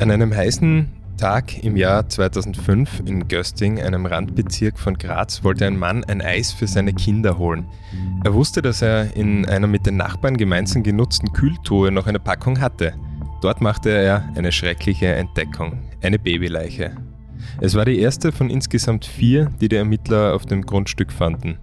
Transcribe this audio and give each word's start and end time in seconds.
An 0.00 0.10
einem 0.10 0.34
heißen 0.34 0.88
Tag 1.18 1.62
im 1.62 1.76
Jahr 1.76 2.08
2005 2.08 3.02
in 3.04 3.28
Gösting, 3.28 3.78
einem 3.82 4.06
Randbezirk 4.06 4.78
von 4.78 4.96
Graz, 4.96 5.44
wollte 5.44 5.66
ein 5.66 5.78
Mann 5.78 6.04
ein 6.04 6.22
Eis 6.22 6.52
für 6.52 6.66
seine 6.66 6.94
Kinder 6.94 7.36
holen. 7.36 7.66
Er 8.24 8.32
wusste, 8.32 8.62
dass 8.62 8.80
er 8.80 9.14
in 9.14 9.44
einer 9.46 9.66
mit 9.66 9.84
den 9.84 9.98
Nachbarn 9.98 10.38
gemeinsam 10.38 10.82
genutzten 10.82 11.34
Kühltruhe 11.34 11.90
noch 11.90 12.06
eine 12.06 12.18
Packung 12.18 12.62
hatte. 12.62 12.94
Dort 13.42 13.60
machte 13.60 13.90
er 13.90 14.26
eine 14.36 14.52
schreckliche 14.52 15.14
Entdeckung, 15.14 15.82
eine 16.00 16.18
Babyleiche. 16.18 16.92
Es 17.60 17.74
war 17.74 17.84
die 17.84 17.98
erste 17.98 18.32
von 18.32 18.48
insgesamt 18.48 19.04
vier, 19.04 19.50
die 19.60 19.68
die 19.68 19.76
Ermittler 19.76 20.34
auf 20.34 20.46
dem 20.46 20.62
Grundstück 20.62 21.12
fanden. 21.12 21.58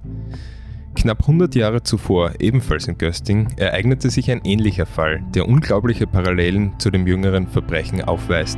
Knapp 0.98 1.22
100 1.22 1.54
Jahre 1.54 1.84
zuvor, 1.84 2.34
ebenfalls 2.40 2.88
in 2.88 2.98
Gösting, 2.98 3.50
ereignete 3.58 4.10
sich 4.10 4.32
ein 4.32 4.42
ähnlicher 4.44 4.88
Fall, 4.88 5.22
der 5.36 5.48
unglaubliche 5.48 6.08
Parallelen 6.08 6.74
zu 6.80 6.90
dem 6.90 7.06
jüngeren 7.06 7.48
Verbrechen 7.48 8.04
aufweist. 8.04 8.58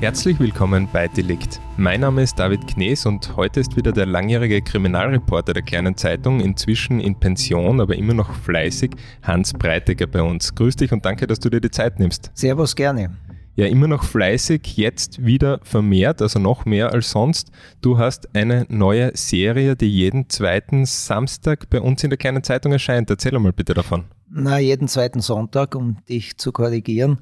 Herzlich 0.00 0.38
willkommen 0.38 0.86
bei 0.92 1.08
Delikt. 1.08 1.58
Mein 1.78 2.02
Name 2.02 2.22
ist 2.22 2.38
David 2.38 2.66
Knees 2.66 3.06
und 3.06 3.34
heute 3.34 3.60
ist 3.60 3.78
wieder 3.78 3.92
der 3.92 4.04
langjährige 4.04 4.60
Kriminalreporter 4.60 5.54
der 5.54 5.62
kleinen 5.62 5.96
Zeitung, 5.96 6.40
inzwischen 6.40 7.00
in 7.00 7.18
Pension, 7.18 7.80
aber 7.80 7.96
immer 7.96 8.12
noch 8.12 8.30
fleißig, 8.34 8.90
Hans 9.22 9.54
Breitegger 9.54 10.06
bei 10.06 10.20
uns. 10.20 10.54
Grüß 10.54 10.76
dich 10.76 10.92
und 10.92 11.06
danke, 11.06 11.26
dass 11.26 11.40
du 11.40 11.48
dir 11.48 11.62
die 11.62 11.70
Zeit 11.70 11.98
nimmst. 11.98 12.30
Servus, 12.34 12.76
gerne. 12.76 13.16
Ja, 13.54 13.64
immer 13.64 13.88
noch 13.88 14.04
fleißig, 14.04 14.76
jetzt 14.76 15.24
wieder 15.24 15.60
vermehrt, 15.62 16.20
also 16.20 16.38
noch 16.38 16.66
mehr 16.66 16.92
als 16.92 17.10
sonst. 17.10 17.50
Du 17.80 17.96
hast 17.96 18.36
eine 18.36 18.66
neue 18.68 19.16
Serie, 19.16 19.76
die 19.76 19.90
jeden 19.90 20.28
zweiten 20.28 20.84
Samstag 20.84 21.70
bei 21.70 21.80
uns 21.80 22.04
in 22.04 22.10
der 22.10 22.18
kleinen 22.18 22.42
Zeitung 22.42 22.72
erscheint. 22.72 23.08
Erzähl 23.08 23.38
mal 23.38 23.54
bitte 23.54 23.72
davon. 23.72 24.04
Na, 24.28 24.58
jeden 24.58 24.88
zweiten 24.88 25.20
Sonntag, 25.20 25.74
um 25.74 26.04
dich 26.06 26.36
zu 26.36 26.52
korrigieren. 26.52 27.18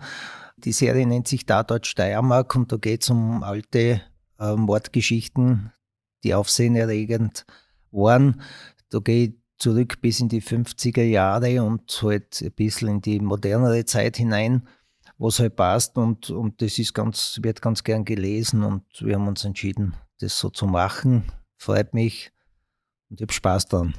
Die 0.64 0.72
Serie 0.72 1.06
nennt 1.06 1.28
sich 1.28 1.44
Tatort 1.44 1.86
Steiermark 1.86 2.54
und 2.56 2.72
da 2.72 2.76
geht 2.76 3.02
es 3.02 3.10
um 3.10 3.42
alte 3.42 4.00
äh, 4.38 4.54
Mordgeschichten, 4.54 5.72
die 6.22 6.34
aufsehenerregend 6.34 7.44
waren. 7.90 8.40
Da 8.88 9.00
ich 9.06 9.34
zurück 9.58 10.00
bis 10.00 10.20
in 10.20 10.28
die 10.28 10.42
50er 10.42 11.02
Jahre 11.02 11.62
und 11.62 12.00
halt 12.02 12.40
ein 12.42 12.52
bisschen 12.52 12.88
in 12.88 13.00
die 13.02 13.20
modernere 13.20 13.84
Zeit 13.84 14.16
hinein, 14.16 14.66
was 15.18 15.38
halt 15.38 15.56
passt 15.56 15.96
und, 15.96 16.30
und 16.30 16.60
das 16.60 16.78
ist 16.78 16.94
ganz, 16.94 17.38
wird 17.42 17.62
ganz 17.62 17.84
gern 17.84 18.04
gelesen 18.04 18.62
und 18.62 18.84
wir 19.00 19.14
haben 19.14 19.28
uns 19.28 19.44
entschieden, 19.44 19.94
das 20.20 20.38
so 20.38 20.50
zu 20.50 20.66
machen. 20.66 21.24
Freut 21.58 21.94
mich 21.94 22.32
und 23.10 23.20
ich 23.20 23.24
habe 23.24 23.32
Spaß 23.32 23.68
dran. 23.68 23.94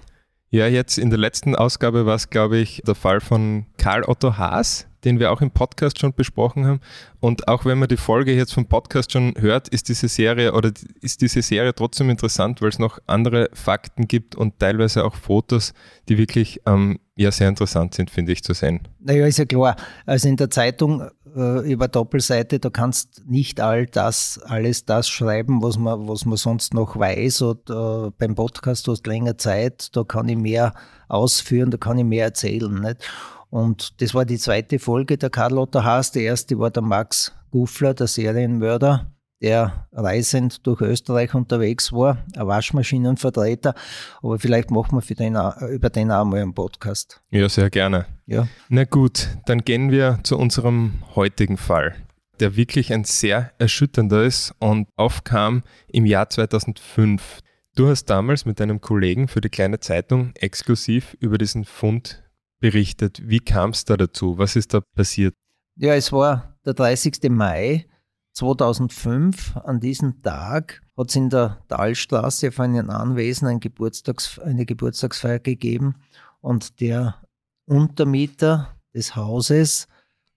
Ja, 0.49 0.67
jetzt 0.67 0.97
in 0.97 1.09
der 1.09 1.19
letzten 1.19 1.55
Ausgabe 1.55 2.05
war 2.05 2.15
es, 2.15 2.29
glaube 2.29 2.57
ich, 2.57 2.81
der 2.85 2.95
Fall 2.95 3.19
von 3.19 3.65
Karl 3.77 4.03
Otto 4.03 4.37
Haas, 4.37 4.87
den 5.05 5.19
wir 5.19 5.31
auch 5.31 5.41
im 5.41 5.51
Podcast 5.51 5.99
schon 5.99 6.13
besprochen 6.13 6.65
haben. 6.65 6.79
Und 7.19 7.47
auch 7.47 7.63
wenn 7.65 7.77
man 7.77 7.87
die 7.87 7.97
Folge 7.97 8.35
jetzt 8.35 8.53
vom 8.53 8.65
Podcast 8.65 9.11
schon 9.11 9.33
hört, 9.37 9.67
ist 9.69 9.87
diese 9.87 10.07
Serie 10.07 10.53
oder 10.53 10.71
ist 11.01 11.21
diese 11.21 11.41
Serie 11.41 11.73
trotzdem 11.73 12.09
interessant, 12.09 12.61
weil 12.61 12.69
es 12.69 12.79
noch 12.79 12.99
andere 13.07 13.49
Fakten 13.53 14.07
gibt 14.07 14.35
und 14.35 14.59
teilweise 14.59 15.05
auch 15.05 15.15
Fotos, 15.15 15.73
die 16.09 16.17
wirklich 16.17 16.61
ähm, 16.65 16.99
ja 17.15 17.31
sehr 17.31 17.47
interessant 17.47 17.93
sind, 17.93 18.09
finde 18.09 18.31
ich, 18.31 18.43
zu 18.43 18.53
sehen. 18.53 18.87
Naja, 18.99 19.25
ist 19.25 19.37
ja 19.37 19.45
klar. 19.45 19.75
Also 20.05 20.27
in 20.27 20.35
der 20.35 20.49
Zeitung 20.49 21.07
äh, 21.35 21.71
über 21.71 21.87
Doppelseite, 21.87 22.59
da 22.59 22.69
kannst 22.69 23.23
nicht 23.27 23.59
all 23.61 23.85
das, 23.85 24.39
alles 24.45 24.85
das 24.85 25.07
schreiben, 25.07 25.61
was 25.61 25.77
man, 25.77 26.07
was 26.07 26.25
man 26.25 26.37
sonst 26.37 26.73
noch 26.73 26.97
weiß. 26.97 27.41
Und 27.41 27.69
äh, 27.69 28.11
beim 28.17 28.35
Podcast 28.35 28.87
du 28.87 28.91
hast 28.91 29.05
länger 29.07 29.37
Zeit, 29.37 29.95
da 29.95 30.03
kann 30.03 30.27
ich 30.29 30.37
mehr 30.37 30.73
ausführen, 31.07 31.71
da 31.71 31.77
kann 31.77 31.97
ich 31.97 32.05
mehr 32.05 32.25
erzählen. 32.25 32.73
Nicht? 32.73 33.09
Und 33.49 34.01
das 34.01 34.13
war 34.13 34.25
die 34.25 34.37
zweite 34.37 34.79
Folge 34.79 35.17
der 35.17 35.29
Karl 35.29 35.57
Otto 35.57 35.83
Haas. 35.83 36.11
Die 36.11 36.23
erste 36.23 36.57
war 36.59 36.71
der 36.71 36.83
Max 36.83 37.33
Guffler, 37.51 37.93
der 37.93 38.07
Serienmörder, 38.07 39.11
der 39.41 39.87
reisend 39.91 40.65
durch 40.67 40.81
Österreich 40.81 41.33
unterwegs 41.33 41.93
war, 41.93 42.17
ein 42.35 42.47
Waschmaschinenvertreter. 42.47 43.75
Aber 44.21 44.39
vielleicht 44.39 44.71
machen 44.71 44.97
wir 44.97 45.01
für 45.01 45.15
den, 45.15 45.37
über 45.69 45.89
den 45.89 46.11
auch 46.11 46.25
mal 46.25 46.41
einen 46.41 46.53
Podcast. 46.53 47.21
Ja, 47.29 47.47
sehr 47.47 47.69
gerne. 47.69 48.07
Ja. 48.25 48.47
Na 48.69 48.83
gut, 48.83 49.29
dann 49.45 49.59
gehen 49.59 49.91
wir 49.91 50.19
zu 50.23 50.37
unserem 50.37 50.95
heutigen 51.15 51.57
Fall, 51.57 51.95
der 52.39 52.55
wirklich 52.55 52.91
ein 52.91 53.03
sehr 53.03 53.51
erschütternder 53.57 54.23
ist 54.23 54.53
und 54.59 54.87
aufkam 54.95 55.63
im 55.87 56.05
Jahr 56.05 56.29
2005. 56.29 57.39
Du 57.75 57.87
hast 57.87 58.05
damals 58.05 58.45
mit 58.45 58.59
deinem 58.59 58.81
Kollegen 58.81 59.27
für 59.27 59.41
die 59.41 59.49
kleine 59.49 59.79
Zeitung 59.79 60.31
exklusiv 60.35 61.15
über 61.19 61.37
diesen 61.37 61.65
Fund 61.65 62.24
berichtet. 62.59 63.21
Wie 63.23 63.39
kam 63.39 63.71
es 63.71 63.85
da 63.85 63.97
dazu? 63.97 64.37
Was 64.37 64.55
ist 64.55 64.73
da 64.73 64.81
passiert? 64.95 65.33
Ja, 65.75 65.93
es 65.93 66.11
war 66.11 66.57
der 66.65 66.73
30. 66.73 67.29
Mai 67.29 67.85
2005. 68.33 69.57
An 69.57 69.79
diesem 69.79 70.21
Tag 70.21 70.81
hat 70.97 71.09
es 71.09 71.15
in 71.15 71.29
der 71.29 71.63
Talstraße 71.67 72.49
auf 72.49 72.59
einem 72.59 72.89
Anwesen 72.89 73.47
ein 73.47 73.59
Geburtstags, 73.59 74.39
eine 74.39 74.65
Geburtstagsfeier 74.65 75.39
gegeben 75.39 75.95
und 76.41 76.79
der 76.79 77.21
Untermieter 77.65 78.75
des 78.93 79.15
Hauses 79.15 79.87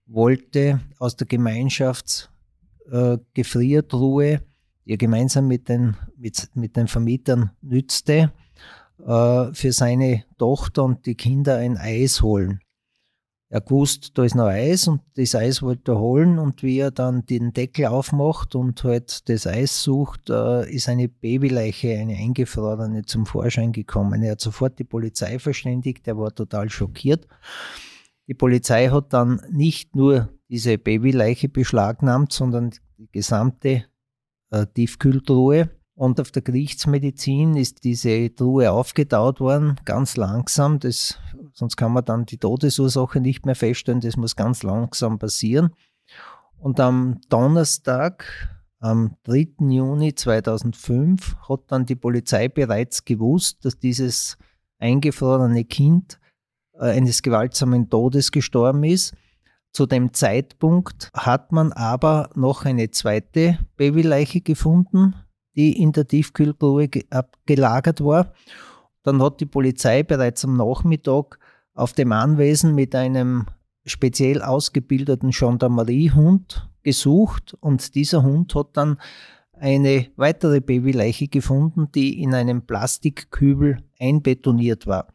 wollte 0.06 0.80
aus 0.98 1.16
der 1.16 1.26
Gemeinschaftsgefriertruhe, 1.26 4.26
äh, 4.26 4.40
die 4.86 4.92
er 4.92 4.96
gemeinsam 4.96 5.46
mit 5.46 5.68
den, 5.68 5.96
mit, 6.16 6.48
mit 6.54 6.76
den 6.76 6.88
Vermietern 6.88 7.50
nützte, 7.60 8.32
äh, 9.06 9.52
für 9.52 9.72
seine 9.72 10.24
Tochter 10.38 10.84
und 10.84 11.06
die 11.06 11.14
Kinder 11.14 11.56
ein 11.56 11.76
Eis 11.76 12.22
holen. 12.22 12.60
Er 13.50 13.62
gewusst, 13.62 14.10
da 14.14 14.24
ist 14.24 14.34
noch 14.34 14.48
Eis 14.48 14.88
und 14.88 15.00
das 15.16 15.34
Eis 15.34 15.62
wollte 15.62 15.92
er 15.92 15.98
holen 15.98 16.38
und 16.38 16.62
wie 16.62 16.80
er 16.80 16.90
dann 16.90 17.24
den 17.24 17.54
Deckel 17.54 17.86
aufmacht 17.86 18.54
und 18.54 18.84
halt 18.84 19.26
das 19.30 19.46
Eis 19.46 19.82
sucht, 19.82 20.28
äh, 20.28 20.70
ist 20.70 20.88
eine 20.90 21.08
Babyleiche, 21.08 21.94
eine 21.94 22.16
eingefrorene 22.16 23.06
zum 23.06 23.24
Vorschein 23.24 23.72
gekommen. 23.72 24.22
Er 24.22 24.32
hat 24.32 24.42
sofort 24.42 24.78
die 24.78 24.84
Polizei 24.84 25.38
verständigt, 25.38 26.06
er 26.06 26.18
war 26.18 26.34
total 26.34 26.68
schockiert. 26.68 27.26
Die 28.26 28.34
Polizei 28.34 28.88
hat 28.88 29.14
dann 29.14 29.40
nicht 29.50 29.96
nur 29.96 30.28
diese 30.50 30.76
Babyleiche 30.76 31.48
beschlagnahmt, 31.48 32.32
sondern 32.34 32.72
die 32.98 33.08
gesamte 33.10 33.84
äh, 34.50 34.66
Tiefkühltruhe 34.66 35.70
und 35.98 36.20
auf 36.20 36.30
der 36.30 36.42
Gerichtsmedizin 36.42 37.56
ist 37.56 37.82
diese 37.82 38.32
Truhe 38.32 38.70
aufgetaut 38.70 39.40
worden, 39.40 39.80
ganz 39.84 40.16
langsam. 40.16 40.78
Das, 40.78 41.18
sonst 41.52 41.76
kann 41.76 41.92
man 41.92 42.04
dann 42.04 42.24
die 42.24 42.38
Todesursache 42.38 43.20
nicht 43.20 43.44
mehr 43.44 43.56
feststellen. 43.56 44.00
Das 44.00 44.16
muss 44.16 44.36
ganz 44.36 44.62
langsam 44.62 45.18
passieren. 45.18 45.74
Und 46.60 46.78
am 46.78 47.20
Donnerstag, 47.30 48.48
am 48.78 49.16
3. 49.24 49.48
Juni 49.58 50.14
2005, 50.14 51.36
hat 51.48 51.62
dann 51.66 51.84
die 51.84 51.96
Polizei 51.96 52.46
bereits 52.46 53.04
gewusst, 53.04 53.64
dass 53.64 53.80
dieses 53.80 54.38
eingefrorene 54.78 55.64
Kind 55.64 56.20
äh, 56.74 56.92
eines 56.92 57.22
gewaltsamen 57.22 57.90
Todes 57.90 58.30
gestorben 58.30 58.84
ist. 58.84 59.16
Zu 59.72 59.86
dem 59.86 60.12
Zeitpunkt 60.12 61.10
hat 61.12 61.50
man 61.50 61.72
aber 61.72 62.30
noch 62.36 62.64
eine 62.66 62.92
zweite 62.92 63.58
Babyleiche 63.76 64.40
gefunden, 64.42 65.16
die 65.58 65.82
in 65.82 65.90
der 65.92 66.06
Tiefkühltruhe 66.06 66.88
gelagert 67.44 68.02
war. 68.02 68.32
Dann 69.02 69.20
hat 69.20 69.40
die 69.40 69.46
Polizei 69.46 70.04
bereits 70.04 70.44
am 70.44 70.56
Nachmittag 70.56 71.40
auf 71.74 71.92
dem 71.92 72.12
Anwesen 72.12 72.74
mit 72.76 72.94
einem 72.94 73.46
speziell 73.84 74.40
ausgebildeten 74.40 75.30
Gendarmeriehund 75.30 76.68
gesucht 76.82 77.56
und 77.60 77.96
dieser 77.96 78.22
Hund 78.22 78.54
hat 78.54 78.68
dann 78.76 78.98
eine 79.52 80.06
weitere 80.14 80.60
Babyleiche 80.60 81.26
gefunden, 81.26 81.90
die 81.92 82.22
in 82.22 82.34
einem 82.34 82.62
Plastikkübel 82.62 83.82
einbetoniert 83.98 84.86
war. 84.86 85.08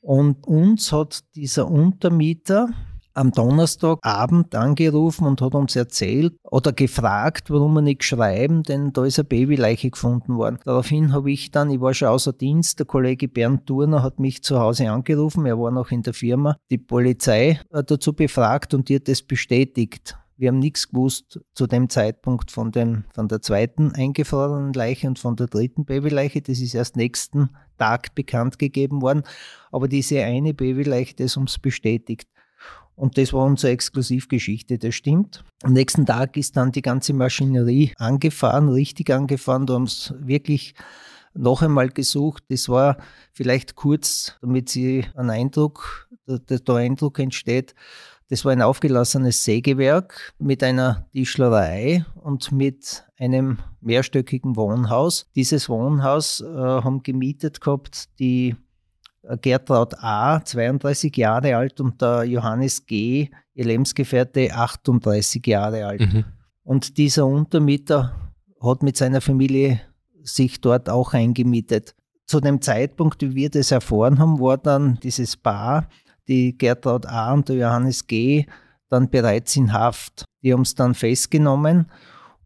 Und 0.00 0.46
uns 0.46 0.90
hat 0.92 1.22
dieser 1.36 1.70
Untermieter 1.70 2.70
am 3.16 3.32
Donnerstagabend 3.32 4.54
angerufen 4.54 5.26
und 5.26 5.40
hat 5.40 5.54
uns 5.54 5.74
erzählt 5.74 6.34
oder 6.42 6.72
gefragt, 6.72 7.50
warum 7.50 7.74
wir 7.74 7.82
nicht 7.82 8.04
schreiben, 8.04 8.62
denn 8.62 8.92
da 8.92 9.04
ist 9.04 9.18
eine 9.18 9.24
Babyleiche 9.24 9.90
gefunden 9.90 10.36
worden. 10.36 10.58
Daraufhin 10.64 11.12
habe 11.12 11.30
ich 11.30 11.50
dann, 11.50 11.70
ich 11.70 11.80
war 11.80 11.94
schon 11.94 12.08
außer 12.08 12.32
Dienst, 12.32 12.78
der 12.78 12.86
Kollege 12.86 13.28
Bernd 13.28 13.66
Turner 13.66 14.02
hat 14.02 14.20
mich 14.20 14.42
zu 14.42 14.60
Hause 14.60 14.90
angerufen, 14.90 15.46
er 15.46 15.58
war 15.58 15.70
noch 15.70 15.90
in 15.90 16.02
der 16.02 16.14
Firma, 16.14 16.56
die 16.70 16.78
Polizei 16.78 17.60
dazu 17.70 18.12
befragt 18.12 18.74
und 18.74 18.90
hat 18.90 19.08
das 19.08 19.22
bestätigt. 19.22 20.16
Wir 20.38 20.48
haben 20.48 20.58
nichts 20.58 20.88
gewusst 20.90 21.40
zu 21.54 21.66
dem 21.66 21.88
Zeitpunkt 21.88 22.50
von, 22.50 22.70
dem, 22.70 23.04
von 23.14 23.26
der 23.26 23.40
zweiten 23.40 23.92
eingefrorenen 23.92 24.74
Leiche 24.74 25.08
und 25.08 25.18
von 25.18 25.34
der 25.34 25.46
dritten 25.46 25.86
Babyleiche. 25.86 26.42
Das 26.42 26.60
ist 26.60 26.74
erst 26.74 26.96
nächsten 26.96 27.48
Tag 27.78 28.14
bekannt 28.14 28.58
gegeben 28.58 29.00
worden. 29.00 29.22
Aber 29.72 29.88
diese 29.88 30.22
eine 30.22 30.52
Babyleiche, 30.52 31.14
das 31.14 31.38
uns 31.38 31.58
bestätigt. 31.58 32.28
Und 32.96 33.18
das 33.18 33.32
war 33.34 33.44
unsere 33.44 33.72
Exklusivgeschichte, 33.72 34.78
das 34.78 34.94
stimmt. 34.94 35.44
Am 35.62 35.74
nächsten 35.74 36.06
Tag 36.06 36.36
ist 36.36 36.56
dann 36.56 36.72
die 36.72 36.82
ganze 36.82 37.12
Maschinerie 37.12 37.92
angefahren, 37.98 38.70
richtig 38.70 39.10
angefahren. 39.10 39.66
Da 39.66 39.74
haben 39.74 39.86
sie 39.86 40.14
wirklich 40.26 40.74
noch 41.34 41.60
einmal 41.60 41.90
gesucht. 41.90 42.44
Das 42.48 42.70
war 42.70 42.96
vielleicht 43.32 43.74
kurz, 43.74 44.36
damit 44.40 44.70
sie 44.70 45.04
einen 45.14 45.30
Eindruck, 45.30 46.08
der, 46.26 46.58
der 46.58 46.74
Eindruck 46.74 47.18
entsteht. 47.18 47.74
Das 48.28 48.44
war 48.44 48.52
ein 48.52 48.62
aufgelassenes 48.62 49.44
Sägewerk 49.44 50.32
mit 50.38 50.62
einer 50.64 51.06
Tischlerei 51.12 52.04
und 52.16 52.50
mit 52.50 53.04
einem 53.18 53.58
mehrstöckigen 53.80 54.56
Wohnhaus. 54.56 55.26
Dieses 55.36 55.68
Wohnhaus 55.68 56.40
äh, 56.40 56.46
haben 56.46 57.04
gemietet 57.04 57.60
gehabt 57.60 58.18
die 58.18 58.56
Gertraud 59.40 59.94
A., 60.02 60.44
32 60.44 61.16
Jahre 61.16 61.56
alt, 61.56 61.80
und 61.80 62.00
der 62.00 62.24
Johannes 62.24 62.86
G., 62.86 63.30
ihr 63.54 63.64
Lebensgefährte, 63.64 64.52
38 64.52 65.46
Jahre 65.46 65.86
alt. 65.86 66.00
Mhm. 66.00 66.24
Und 66.62 66.98
dieser 66.98 67.26
Untermieter 67.26 68.14
hat 68.60 68.82
mit 68.82 68.96
seiner 68.96 69.20
Familie 69.20 69.80
sich 70.22 70.60
dort 70.60 70.88
auch 70.88 71.14
eingemietet. 71.14 71.94
Zu 72.26 72.40
dem 72.40 72.60
Zeitpunkt, 72.60 73.22
wie 73.22 73.34
wir 73.34 73.50
das 73.50 73.70
erfahren 73.70 74.18
haben, 74.18 74.40
war 74.40 74.58
dann 74.58 74.98
dieses 75.02 75.36
Paar, 75.36 75.88
die 76.28 76.56
Gertraud 76.58 77.06
A. 77.06 77.32
und 77.32 77.48
der 77.48 77.56
Johannes 77.56 78.06
G., 78.06 78.46
dann 78.88 79.10
bereits 79.10 79.56
in 79.56 79.72
Haft. 79.72 80.24
Die 80.42 80.52
haben 80.52 80.62
es 80.62 80.74
dann 80.74 80.94
festgenommen 80.94 81.86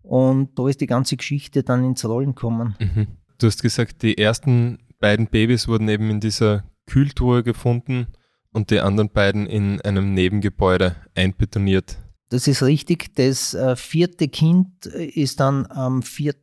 und 0.02 0.58
da 0.58 0.68
ist 0.68 0.80
die 0.80 0.86
ganze 0.86 1.16
Geschichte 1.16 1.62
dann 1.62 1.84
ins 1.84 2.04
Rollen 2.04 2.34
gekommen. 2.34 2.76
Mhm. 2.78 3.06
Du 3.38 3.46
hast 3.46 3.62
gesagt, 3.62 4.02
die 4.02 4.18
ersten 4.18 4.78
beiden 4.98 5.26
Babys 5.26 5.68
wurden 5.68 5.88
eben 5.88 6.10
in 6.10 6.20
dieser 6.20 6.64
Kühltruhe 6.90 7.42
gefunden 7.44 8.08
und 8.52 8.70
die 8.70 8.80
anderen 8.80 9.10
beiden 9.10 9.46
in 9.46 9.80
einem 9.80 10.12
Nebengebäude 10.12 10.96
einbetoniert. 11.14 11.98
Das 12.30 12.48
ist 12.48 12.62
richtig. 12.62 13.14
Das 13.14 13.54
äh, 13.54 13.76
vierte 13.76 14.28
Kind 14.28 14.86
ist 14.86 15.40
dann 15.40 15.66
am 15.66 16.02
4. 16.02 16.34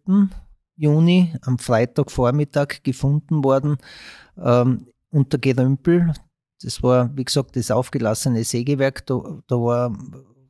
Juni, 0.77 1.33
am 1.41 1.59
Freitagvormittag, 1.59 2.83
gefunden 2.83 3.43
worden 3.43 3.77
ähm, 4.37 4.87
unter 5.09 5.37
Gerümpel. 5.37 6.13
Das 6.61 6.81
war, 6.81 7.15
wie 7.15 7.25
gesagt, 7.25 7.55
das 7.55 7.69
aufgelassene 7.69 8.43
Sägewerk. 8.43 9.05
Da, 9.05 9.41
da 9.47 9.55
war 9.55 9.97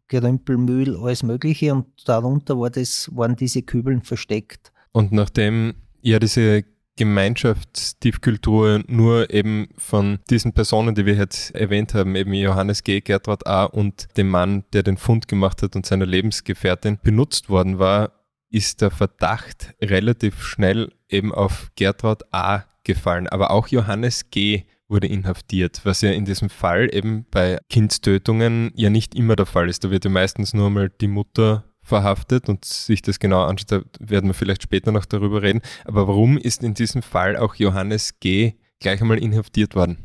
Gerümpel, 0.08 0.58
Müll, 0.58 0.96
alles 0.96 1.24
Mögliche 1.24 1.74
und 1.74 1.88
darunter 2.06 2.60
war 2.60 2.70
das, 2.70 3.10
waren 3.14 3.36
diese 3.36 3.64
Kübeln 3.64 4.04
versteckt. 4.04 4.72
Und 4.92 5.12
nachdem 5.12 5.74
ja 6.02 6.20
diese 6.20 6.64
Gemeinschaftstiefkultur 6.98 8.84
nur 8.88 9.34
eben 9.34 9.70
von 9.78 10.20
diesen 10.30 10.52
Personen, 10.54 10.96
die 10.96 11.06
wir 11.06 11.16
jetzt 11.16 11.56
erwähnt 11.56 11.94
haben, 11.94 12.16
eben 12.16 12.34
Johannes 12.34 12.84
G., 12.84 13.00
Gertrud 13.00 13.48
A. 13.48 13.64
und 13.64 14.10
dem 14.18 14.30
Mann, 14.30 14.66
der 14.74 14.84
den 14.84 14.98
Fund 14.98 15.28
gemacht 15.30 15.62
hat 15.64 15.76
und 15.76 15.86
seiner 15.86 16.06
Lebensgefährtin 16.06 17.00
benutzt 17.02 17.50
worden 17.50 17.80
war, 17.80 18.12
ist 18.50 18.82
der 18.82 18.92
Verdacht 18.92 19.74
relativ 19.82 20.44
schnell 20.44 20.92
eben 21.08 21.34
auf 21.34 21.72
Gertrud 21.76 22.24
A. 22.34 22.64
gefallen. 22.84 23.28
Aber 23.28 23.52
auch 23.52 23.68
Johannes 23.68 24.30
G. 24.30 24.64
wurde 24.88 25.08
inhaftiert, 25.08 25.82
was 25.84 26.02
ja 26.02 26.12
in 26.12 26.26
diesem 26.26 26.50
Fall 26.50 26.90
eben 26.94 27.26
bei 27.30 27.60
Kindstötungen 27.70 28.72
ja 28.76 28.90
nicht 28.90 29.16
immer 29.16 29.36
der 29.36 29.46
Fall 29.46 29.70
ist. 29.70 29.84
Da 29.84 29.92
wird 29.92 30.06
ja 30.06 30.12
meistens 30.12 30.54
nur 30.54 30.70
mal 30.70 30.90
die 30.90 31.08
Mutter 31.08 31.67
verhaftet 31.88 32.50
und 32.50 32.66
sich 32.66 33.01
das 33.01 33.19
genau 33.19 33.44
anschaut, 33.44 33.72
da 33.72 33.81
werden 34.00 34.30
wir 34.30 34.34
vielleicht 34.34 34.63
später 34.63 34.92
noch 34.92 35.06
darüber 35.06 35.42
reden. 35.42 35.62
Aber 35.86 36.07
warum 36.07 36.38
ist 36.38 36.63
in 36.63 36.74
diesem 36.74 37.01
Fall 37.01 37.38
auch 37.38 37.56
Johannes 37.56 38.19
G. 38.19 38.54
gleich 38.80 39.01
einmal 39.01 39.18
inhaftiert 39.19 39.74
worden? 39.75 39.98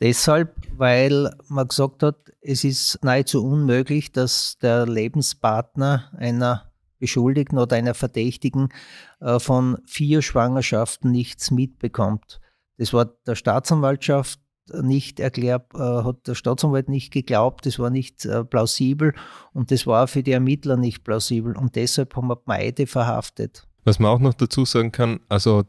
Deshalb, 0.00 0.54
weil 0.76 1.30
man 1.48 1.68
gesagt 1.68 2.02
hat, 2.02 2.16
es 2.40 2.64
ist 2.64 2.98
nahezu 3.02 3.44
unmöglich, 3.44 4.12
dass 4.12 4.58
der 4.58 4.86
Lebenspartner 4.86 6.10
einer 6.16 6.72
Beschuldigten 6.98 7.58
oder 7.58 7.76
einer 7.76 7.94
Verdächtigen 7.94 8.68
äh, 9.20 9.38
von 9.38 9.78
vier 9.86 10.22
Schwangerschaften 10.22 11.10
nichts 11.10 11.50
mitbekommt. 11.50 12.40
Das 12.78 12.92
war 12.92 13.06
der 13.26 13.34
Staatsanwaltschaft 13.34 14.40
nicht 14.82 15.20
erklärt, 15.20 15.74
äh, 15.74 15.78
hat 15.78 16.26
der 16.26 16.34
Staatsanwalt 16.34 16.88
nicht 16.88 17.12
geglaubt, 17.12 17.66
das 17.66 17.78
war 17.78 17.90
nicht 17.90 18.24
äh, 18.24 18.44
plausibel 18.44 19.14
und 19.52 19.70
das 19.70 19.86
war 19.86 20.06
für 20.08 20.22
die 20.22 20.32
Ermittler 20.32 20.76
nicht 20.76 21.04
plausibel 21.04 21.56
und 21.56 21.76
deshalb 21.76 22.16
haben 22.16 22.28
wir 22.28 22.36
beide 22.36 22.86
verhaftet. 22.86 23.66
Was 23.84 23.98
man 23.98 24.10
auch 24.10 24.20
noch 24.20 24.34
dazu 24.34 24.64
sagen 24.64 24.92
kann, 24.92 25.20
also 25.28 25.64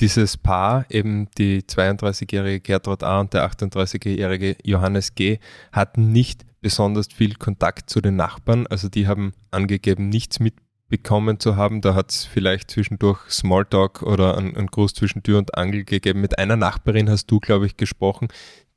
dieses 0.00 0.36
Paar, 0.36 0.86
eben 0.90 1.28
die 1.38 1.62
32-jährige 1.62 2.60
Gertrud 2.60 3.02
A. 3.02 3.20
und 3.20 3.34
der 3.34 3.50
38-jährige 3.50 4.56
Johannes 4.62 5.16
G., 5.16 5.38
hatten 5.72 6.12
nicht 6.12 6.46
besonders 6.60 7.08
viel 7.08 7.34
Kontakt 7.34 7.90
zu 7.90 8.00
den 8.00 8.14
Nachbarn. 8.14 8.68
Also 8.68 8.88
die 8.88 9.08
haben 9.08 9.32
angegeben, 9.50 10.08
nichts 10.08 10.38
mitbekommen 10.38 10.67
zu 11.38 11.56
haben. 11.56 11.80
Da 11.80 11.94
hat 11.94 12.10
es 12.10 12.24
vielleicht 12.24 12.70
zwischendurch 12.70 13.30
Smalltalk 13.30 14.02
oder 14.02 14.36
einen 14.36 14.66
Gruß 14.66 14.94
zwischen 14.94 15.22
Tür 15.22 15.38
und 15.38 15.56
Angel 15.56 15.84
gegeben. 15.84 16.20
Mit 16.20 16.38
einer 16.38 16.56
Nachbarin 16.56 17.08
hast 17.08 17.26
du, 17.30 17.40
glaube 17.40 17.66
ich, 17.66 17.76
gesprochen. 17.76 18.28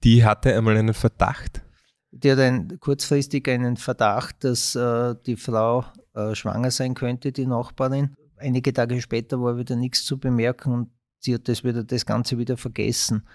Die 0.03 0.25
hatte 0.25 0.55
einmal 0.55 0.77
einen 0.77 0.93
Verdacht. 0.93 1.61
Die 2.11 2.31
hat 2.31 2.39
ein, 2.39 2.79
kurzfristig 2.79 3.47
einen 3.47 3.77
Verdacht, 3.77 4.43
dass 4.43 4.75
äh, 4.75 5.15
die 5.25 5.37
Frau 5.37 5.85
äh, 6.13 6.35
schwanger 6.35 6.71
sein 6.71 6.93
könnte, 6.93 7.31
die 7.31 7.45
Nachbarin. 7.45 8.15
Einige 8.35 8.73
Tage 8.73 9.01
später 9.01 9.41
war 9.41 9.57
wieder 9.57 9.75
nichts 9.75 10.03
zu 10.03 10.19
bemerken 10.19 10.73
und 10.73 10.89
sie 11.19 11.35
hat 11.35 11.47
das, 11.47 11.63
wieder, 11.63 11.83
das 11.83 12.05
Ganze 12.05 12.37
wieder 12.37 12.57
vergessen. 12.57 13.27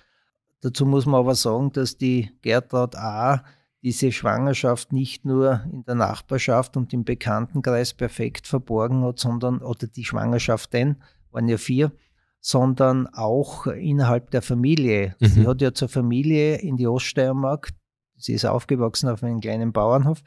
Dazu 0.60 0.84
muss 0.84 1.06
man 1.06 1.20
aber 1.20 1.34
sagen, 1.34 1.72
dass 1.72 1.96
die 1.96 2.30
Gertraud 2.42 2.96
A 2.96 3.44
diese 3.86 4.10
Schwangerschaft 4.10 4.92
nicht 4.92 5.24
nur 5.24 5.60
in 5.72 5.84
der 5.84 5.94
Nachbarschaft 5.94 6.76
und 6.76 6.92
im 6.92 7.04
Bekanntenkreis 7.04 7.94
perfekt 7.94 8.48
verborgen 8.48 9.04
hat, 9.04 9.20
sondern, 9.20 9.58
oder 9.58 9.86
die 9.86 10.04
Schwangerschaften, 10.04 10.96
waren 11.30 11.46
ja 11.46 11.56
vier, 11.56 11.92
sondern 12.40 13.06
auch 13.06 13.68
innerhalb 13.68 14.32
der 14.32 14.42
Familie. 14.42 15.14
Mhm. 15.20 15.26
Sie 15.26 15.46
hat 15.46 15.62
ja 15.62 15.72
zur 15.72 15.88
Familie 15.88 16.56
in 16.56 16.76
die 16.76 16.88
Oststeiermark, 16.88 17.70
sie 18.16 18.32
ist 18.32 18.44
aufgewachsen 18.44 19.08
auf 19.08 19.22
einem 19.22 19.38
kleinen 19.38 19.72
Bauernhof, 19.72 20.20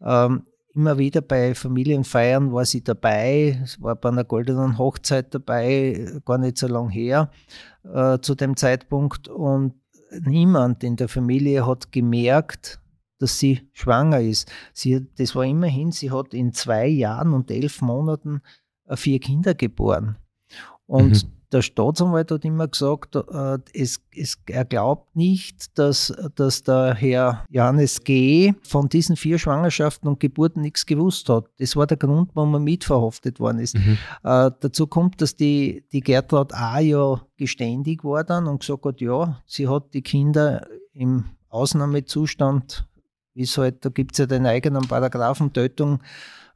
ähm, 0.00 0.46
immer 0.72 0.96
wieder 0.96 1.22
bei 1.22 1.56
Familienfeiern 1.56 2.52
war 2.52 2.64
sie 2.64 2.84
dabei, 2.84 3.64
war 3.80 3.96
bei 3.96 4.10
einer 4.10 4.22
goldenen 4.22 4.78
Hochzeit 4.78 5.34
dabei, 5.34 6.20
gar 6.24 6.38
nicht 6.38 6.56
so 6.56 6.68
lang 6.68 6.88
her 6.88 7.32
äh, 7.82 8.20
zu 8.20 8.36
dem 8.36 8.56
Zeitpunkt 8.56 9.26
und 9.26 9.74
niemand 10.20 10.84
in 10.84 10.94
der 10.94 11.08
Familie 11.08 11.66
hat 11.66 11.90
gemerkt, 11.90 12.78
dass 13.22 13.38
sie 13.38 13.68
schwanger 13.72 14.20
ist. 14.20 14.50
Sie, 14.72 15.06
das 15.16 15.34
war 15.34 15.44
immerhin, 15.44 15.92
sie 15.92 16.10
hat 16.10 16.34
in 16.34 16.52
zwei 16.52 16.86
Jahren 16.86 17.32
und 17.32 17.50
elf 17.50 17.80
Monaten 17.80 18.42
äh, 18.86 18.96
vier 18.96 19.20
Kinder 19.20 19.54
geboren. 19.54 20.16
Und 20.86 21.24
mhm 21.24 21.42
der 21.52 21.62
Staatsanwalt 21.62 22.30
hat 22.30 22.44
immer 22.44 22.66
gesagt, 22.68 23.14
äh, 23.16 23.58
es, 23.74 24.00
es, 24.14 24.38
er 24.46 24.64
glaubt 24.64 25.14
nicht, 25.14 25.78
dass, 25.78 26.12
dass 26.34 26.62
der 26.62 26.94
Herr 26.94 27.44
Johannes 27.50 28.02
G. 28.04 28.54
von 28.62 28.88
diesen 28.88 29.16
vier 29.16 29.38
Schwangerschaften 29.38 30.08
und 30.08 30.20
Geburten 30.20 30.62
nichts 30.62 30.86
gewusst 30.86 31.28
hat. 31.28 31.46
Das 31.58 31.76
war 31.76 31.86
der 31.86 31.98
Grund, 31.98 32.30
warum 32.34 32.54
er 32.54 32.60
mitverhaftet 32.60 33.38
worden 33.38 33.58
ist. 33.58 33.74
Mhm. 33.76 33.98
Äh, 34.24 34.50
dazu 34.60 34.86
kommt, 34.86 35.20
dass 35.20 35.36
die, 35.36 35.84
die 35.92 36.00
Gertraud 36.00 36.54
A. 36.54 36.80
ja 36.80 37.20
geständig 37.36 38.02
war 38.04 38.24
dann 38.24 38.46
und 38.46 38.60
gesagt 38.60 38.84
hat, 38.84 39.00
ja, 39.00 39.40
sie 39.46 39.68
hat 39.68 39.92
die 39.94 40.02
Kinder 40.02 40.66
im 40.92 41.24
Ausnahmezustand, 41.48 42.86
wie 43.34 43.42
es 43.42 43.56
halt, 43.56 43.84
da 43.84 43.88
gibt 43.88 44.12
es 44.12 44.18
ja 44.18 44.26
den 44.26 44.46
eigenen 44.46 44.86
Paragraphen 44.86 45.52
Tötung 45.52 46.00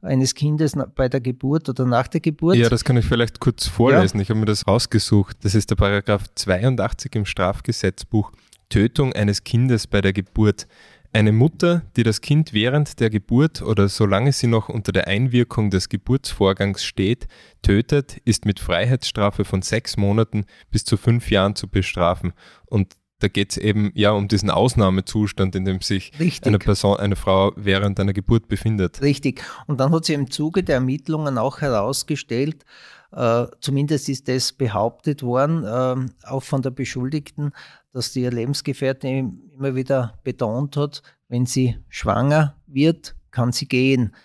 eines 0.01 0.35
Kindes 0.35 0.73
bei 0.95 1.09
der 1.09 1.21
Geburt 1.21 1.69
oder 1.69 1.85
nach 1.85 2.07
der 2.07 2.21
Geburt. 2.21 2.55
Ja, 2.55 2.69
das 2.69 2.83
kann 2.83 2.97
ich 2.97 3.05
vielleicht 3.05 3.39
kurz 3.39 3.67
vorlesen. 3.67 4.17
Ja. 4.17 4.23
Ich 4.23 4.29
habe 4.29 4.39
mir 4.39 4.45
das 4.45 4.67
rausgesucht. 4.67 5.37
Das 5.41 5.55
ist 5.55 5.71
der 5.71 5.75
Paragraph 5.75 6.25
82 6.35 7.15
im 7.15 7.25
Strafgesetzbuch. 7.25 8.31
Tötung 8.69 9.13
eines 9.13 9.43
Kindes 9.43 9.87
bei 9.87 10.01
der 10.01 10.13
Geburt. 10.13 10.67
Eine 11.13 11.31
Mutter, 11.31 11.83
die 11.95 12.03
das 12.03 12.21
Kind 12.21 12.53
während 12.53 12.99
der 12.99 13.09
Geburt 13.09 13.61
oder 13.61 13.87
solange 13.87 14.33
sie 14.33 14.45
noch 14.45 14.69
unter 14.69 14.91
der 14.91 15.07
Einwirkung 15.07 15.71
des 15.71 15.89
Geburtsvorgangs 15.89 16.83
steht, 16.83 17.27
tötet, 17.61 18.17
ist 18.25 18.45
mit 18.45 18.59
Freiheitsstrafe 18.59 19.45
von 19.45 19.61
sechs 19.61 19.97
Monaten 19.97 20.45
bis 20.69 20.83
zu 20.83 20.97
fünf 20.97 21.31
Jahren 21.31 21.55
zu 21.55 21.69
bestrafen. 21.69 22.33
Und 22.65 22.93
da 23.19 23.27
geht 23.27 23.51
es 23.51 23.57
eben 23.57 23.91
ja 23.95 24.11
um 24.11 24.27
diesen 24.27 24.49
Ausnahmezustand, 24.49 25.55
in 25.55 25.65
dem 25.65 25.81
sich 25.81 26.11
Richtig. 26.19 26.45
eine 26.45 26.59
Person, 26.59 26.97
eine 26.97 27.15
Frau 27.15 27.51
während 27.55 27.99
einer 27.99 28.13
Geburt 28.13 28.47
befindet. 28.47 29.01
Richtig. 29.01 29.43
Und 29.65 29.79
dann 29.79 29.91
hat 29.91 30.05
sie 30.05 30.13
im 30.13 30.29
Zuge 30.29 30.63
der 30.63 30.75
Ermittlungen 30.75 31.37
auch 31.37 31.61
herausgestellt, 31.61 32.63
äh, 33.11 33.45
zumindest 33.59 34.09
ist 34.09 34.27
das 34.27 34.53
behauptet 34.53 35.23
worden, 35.23 35.63
äh, 35.63 36.27
auch 36.27 36.43
von 36.43 36.61
der 36.61 36.71
Beschuldigten, 36.71 37.51
dass 37.91 38.11
die 38.11 38.21
ihr 38.21 38.31
Lebensgefährtin 38.31 39.51
immer 39.55 39.75
wieder 39.75 40.19
betont 40.23 40.77
hat, 40.77 41.01
wenn 41.27 41.45
sie 41.45 41.77
schwanger 41.89 42.55
wird, 42.67 43.15
kann 43.31 43.51
sie 43.51 43.67
gehen. 43.67 44.15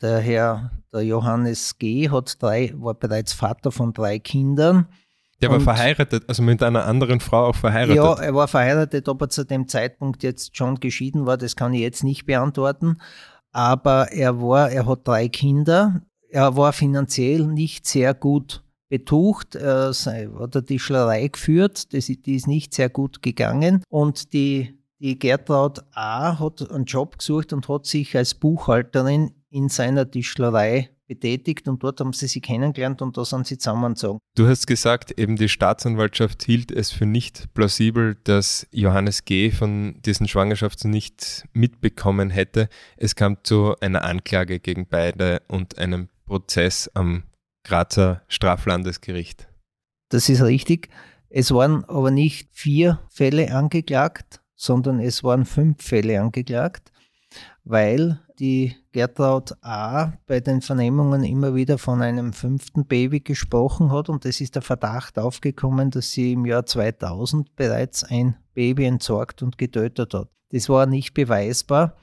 Der 0.00 0.18
Herr, 0.18 0.70
der 0.92 1.02
Johannes 1.02 1.78
G. 1.78 2.08
Hat 2.08 2.42
drei, 2.42 2.72
war 2.74 2.94
bereits 2.94 3.34
Vater 3.34 3.70
von 3.70 3.92
drei 3.92 4.18
Kindern 4.18 4.88
Der 5.42 5.50
war 5.50 5.60
verheiratet, 5.60 6.24
also 6.28 6.42
mit 6.42 6.62
einer 6.62 6.84
anderen 6.84 7.20
Frau 7.20 7.46
auch 7.46 7.54
verheiratet. 7.54 7.96
Ja, 7.96 8.14
er 8.14 8.34
war 8.34 8.48
verheiratet, 8.48 9.08
ob 9.08 9.22
er 9.22 9.28
zu 9.30 9.44
dem 9.44 9.68
Zeitpunkt 9.68 10.22
jetzt 10.22 10.56
schon 10.56 10.76
geschieden 10.76 11.26
war, 11.26 11.38
das 11.38 11.56
kann 11.56 11.72
ich 11.72 11.80
jetzt 11.80 12.04
nicht 12.04 12.26
beantworten. 12.26 12.98
Aber 13.52 14.12
er 14.12 14.40
war, 14.40 14.70
er 14.70 14.86
hat 14.86 15.08
drei 15.08 15.28
Kinder. 15.28 16.02
Er 16.28 16.56
war 16.56 16.72
finanziell 16.72 17.46
nicht 17.46 17.86
sehr 17.86 18.14
gut 18.14 18.62
betucht, 18.88 19.54
er 19.54 19.92
hat 19.92 20.56
eine 20.56 20.64
Tischlerei 20.64 21.28
geführt, 21.28 21.94
das, 21.94 22.06
die 22.06 22.34
ist 22.34 22.46
nicht 22.46 22.74
sehr 22.74 22.88
gut 22.88 23.22
gegangen. 23.22 23.82
Und 23.88 24.32
die, 24.32 24.78
die 24.98 25.18
Gertraud 25.18 25.84
A. 25.92 26.38
hat 26.38 26.70
einen 26.70 26.84
Job 26.84 27.18
gesucht 27.18 27.52
und 27.52 27.68
hat 27.68 27.86
sich 27.86 28.16
als 28.16 28.34
Buchhalterin 28.34 29.32
in 29.48 29.68
seiner 29.68 30.10
Tischlerei 30.10 30.90
betätigt 31.10 31.66
und 31.66 31.82
dort 31.82 31.98
haben 31.98 32.12
sie 32.12 32.28
sich 32.28 32.40
kennengelernt 32.40 33.02
und 33.02 33.16
da 33.16 33.24
sind 33.24 33.44
sie 33.44 33.58
zusammengezogen. 33.58 34.20
Du 34.36 34.46
hast 34.46 34.68
gesagt, 34.68 35.18
eben 35.18 35.34
die 35.34 35.48
Staatsanwaltschaft 35.48 36.44
hielt 36.44 36.70
es 36.70 36.92
für 36.92 37.04
nicht 37.04 37.52
plausibel, 37.52 38.16
dass 38.22 38.68
Johannes 38.70 39.24
G. 39.24 39.50
von 39.50 40.00
diesen 40.02 40.28
Schwangerschaften 40.28 40.88
nicht 40.88 41.48
mitbekommen 41.52 42.30
hätte. 42.30 42.68
Es 42.96 43.16
kam 43.16 43.38
zu 43.42 43.74
einer 43.80 44.04
Anklage 44.04 44.60
gegen 44.60 44.86
beide 44.86 45.42
und 45.48 45.78
einem 45.78 46.10
Prozess 46.26 46.88
am 46.94 47.24
Grazer 47.64 48.22
Straflandesgericht. 48.28 49.48
Das 50.10 50.28
ist 50.28 50.42
richtig. 50.42 50.90
Es 51.28 51.50
waren 51.50 51.84
aber 51.86 52.12
nicht 52.12 52.50
vier 52.52 53.00
Fälle 53.10 53.52
angeklagt, 53.52 54.40
sondern 54.54 55.00
es 55.00 55.24
waren 55.24 55.44
fünf 55.44 55.82
Fälle 55.82 56.20
angeklagt, 56.20 56.92
weil 57.64 58.20
die 58.40 58.74
Gertraud 58.92 59.52
A. 59.62 60.14
bei 60.26 60.40
den 60.40 60.62
Vernehmungen 60.62 61.22
immer 61.22 61.54
wieder 61.54 61.76
von 61.76 62.00
einem 62.00 62.32
fünften 62.32 62.86
Baby 62.86 63.20
gesprochen 63.20 63.92
hat 63.92 64.08
und 64.08 64.24
es 64.24 64.40
ist 64.40 64.54
der 64.54 64.62
Verdacht 64.62 65.18
aufgekommen, 65.18 65.90
dass 65.90 66.10
sie 66.10 66.32
im 66.32 66.46
Jahr 66.46 66.64
2000 66.64 67.54
bereits 67.54 68.02
ein 68.02 68.36
Baby 68.54 68.86
entsorgt 68.86 69.42
und 69.42 69.58
getötet 69.58 70.14
hat. 70.14 70.28
Das 70.50 70.68
war 70.68 70.86
nicht 70.86 71.14
beweisbar. 71.14 71.96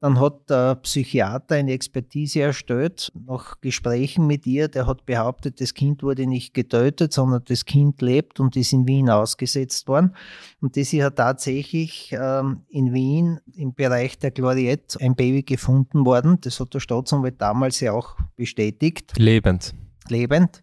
Dann 0.00 0.18
hat 0.18 0.48
der 0.48 0.76
Psychiater 0.76 1.56
eine 1.56 1.72
Expertise 1.72 2.40
erstellt, 2.40 3.12
nach 3.26 3.60
Gesprächen 3.60 4.26
mit 4.26 4.46
ihr. 4.46 4.68
Der 4.68 4.86
hat 4.86 5.04
behauptet, 5.04 5.60
das 5.60 5.74
Kind 5.74 6.02
wurde 6.02 6.26
nicht 6.26 6.54
getötet, 6.54 7.12
sondern 7.12 7.42
das 7.44 7.66
Kind 7.66 8.00
lebt 8.00 8.40
und 8.40 8.56
ist 8.56 8.72
in 8.72 8.88
Wien 8.88 9.10
ausgesetzt 9.10 9.88
worden. 9.88 10.16
Und 10.62 10.76
das 10.76 10.84
ist 10.84 10.92
ja 10.92 11.10
tatsächlich 11.10 12.16
ähm, 12.18 12.62
in 12.70 12.94
Wien 12.94 13.40
im 13.54 13.74
Bereich 13.74 14.18
der 14.18 14.30
Gloriette 14.30 14.98
ein 15.00 15.14
Baby 15.14 15.42
gefunden 15.42 16.06
worden. 16.06 16.38
Das 16.40 16.60
hat 16.60 16.72
der 16.72 16.80
Staatsanwalt 16.80 17.40
damals 17.40 17.80
ja 17.80 17.92
auch 17.92 18.16
bestätigt. 18.36 19.12
Lebend. 19.18 19.74
Lebend 20.08 20.62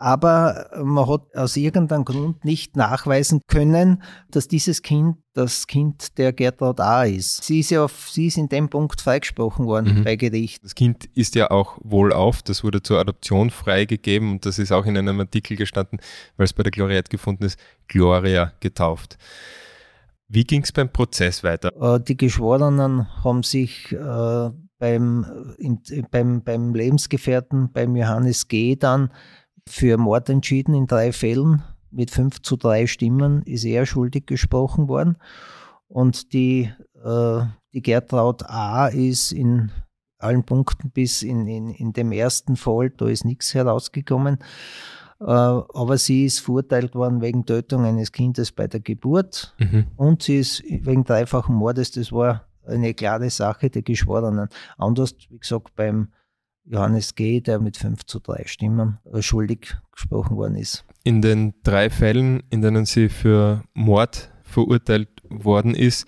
aber 0.00 0.70
man 0.82 1.08
hat 1.08 1.34
aus 1.34 1.56
irgendeinem 1.56 2.04
Grund 2.04 2.44
nicht 2.44 2.76
nachweisen 2.76 3.40
können, 3.48 4.02
dass 4.30 4.46
dieses 4.46 4.82
Kind 4.82 5.16
das 5.34 5.66
Kind 5.66 6.18
der 6.18 6.32
Gertraud 6.32 6.80
A. 6.80 7.04
ist. 7.04 7.44
Sie 7.44 7.60
ist 7.60 7.70
ja 7.70 7.84
auf, 7.84 8.08
sie 8.10 8.26
ist 8.26 8.38
in 8.38 8.48
dem 8.48 8.68
Punkt 8.68 9.00
freigesprochen 9.00 9.66
worden 9.66 9.98
mhm. 9.98 10.04
bei 10.04 10.16
Gericht. 10.16 10.64
Das 10.64 10.74
Kind 10.74 11.04
ist 11.14 11.34
ja 11.34 11.50
auch 11.50 11.78
wohlauf, 11.82 12.42
das 12.42 12.64
wurde 12.64 12.82
zur 12.82 12.98
Adoption 12.98 13.50
freigegeben 13.50 14.32
und 14.32 14.46
das 14.46 14.58
ist 14.58 14.72
auch 14.72 14.86
in 14.86 14.96
einem 14.96 15.20
Artikel 15.20 15.56
gestanden, 15.56 16.00
weil 16.36 16.44
es 16.44 16.52
bei 16.52 16.62
der 16.62 16.72
Gloriette 16.72 17.10
gefunden 17.10 17.44
ist, 17.44 17.58
Gloria 17.88 18.52
getauft. 18.60 19.18
Wie 20.28 20.44
ging 20.44 20.62
es 20.62 20.72
beim 20.72 20.92
Prozess 20.92 21.42
weiter? 21.42 21.72
Äh, 21.80 22.00
die 22.02 22.16
Geschworenen 22.16 23.08
haben 23.24 23.42
sich 23.42 23.92
äh, 23.92 24.50
beim, 24.78 25.54
in, 25.58 25.80
beim, 26.10 26.42
beim 26.42 26.74
Lebensgefährten, 26.74 27.72
beim 27.72 27.96
Johannes 27.96 28.48
G. 28.48 28.76
dann 28.76 29.10
für 29.68 29.96
Mord 29.98 30.28
entschieden 30.28 30.74
in 30.74 30.86
drei 30.86 31.12
Fällen. 31.12 31.62
Mit 31.90 32.10
fünf 32.10 32.42
zu 32.42 32.56
drei 32.56 32.86
Stimmen 32.86 33.42
ist 33.42 33.64
er 33.64 33.86
schuldig 33.86 34.26
gesprochen 34.26 34.88
worden. 34.88 35.16
Und 35.88 36.32
die, 36.32 36.70
äh, 37.02 37.40
die 37.72 37.82
Gertraud 37.82 38.44
A. 38.44 38.88
ist 38.88 39.32
in 39.32 39.70
allen 40.18 40.44
Punkten 40.44 40.90
bis 40.90 41.22
in, 41.22 41.46
in, 41.46 41.70
in 41.70 41.92
dem 41.92 42.12
ersten 42.12 42.56
Fall, 42.56 42.90
da 42.90 43.06
ist 43.06 43.24
nichts 43.24 43.54
herausgekommen. 43.54 44.38
Äh, 45.20 45.24
aber 45.24 45.98
sie 45.98 46.26
ist 46.26 46.40
verurteilt 46.40 46.94
worden 46.94 47.20
wegen 47.20 47.46
Tötung 47.46 47.84
eines 47.84 48.12
Kindes 48.12 48.52
bei 48.52 48.66
der 48.66 48.80
Geburt 48.80 49.54
mhm. 49.58 49.86
und 49.96 50.22
sie 50.22 50.38
ist 50.38 50.62
wegen 50.64 51.04
dreifachen 51.04 51.54
Mordes, 51.54 51.90
das 51.90 52.12
war 52.12 52.44
eine 52.66 52.94
klare 52.94 53.30
Sache 53.30 53.70
der 53.70 53.82
Geschworenen. 53.82 54.48
Anders, 54.76 55.14
wie 55.30 55.38
gesagt, 55.38 55.74
beim 55.74 56.08
Johannes 56.70 57.14
G., 57.14 57.40
der 57.40 57.58
mit 57.58 57.76
5 57.76 58.04
zu 58.04 58.20
3 58.20 58.44
Stimmen 58.46 58.98
äh, 59.12 59.22
schuldig 59.22 59.76
gesprochen 59.92 60.36
worden 60.36 60.56
ist. 60.56 60.84
In 61.04 61.22
den 61.22 61.54
drei 61.62 61.90
Fällen, 61.90 62.42
in 62.50 62.62
denen 62.62 62.84
sie 62.84 63.08
für 63.08 63.62
Mord 63.74 64.30
verurteilt 64.42 65.08
worden 65.28 65.74
ist, 65.74 66.06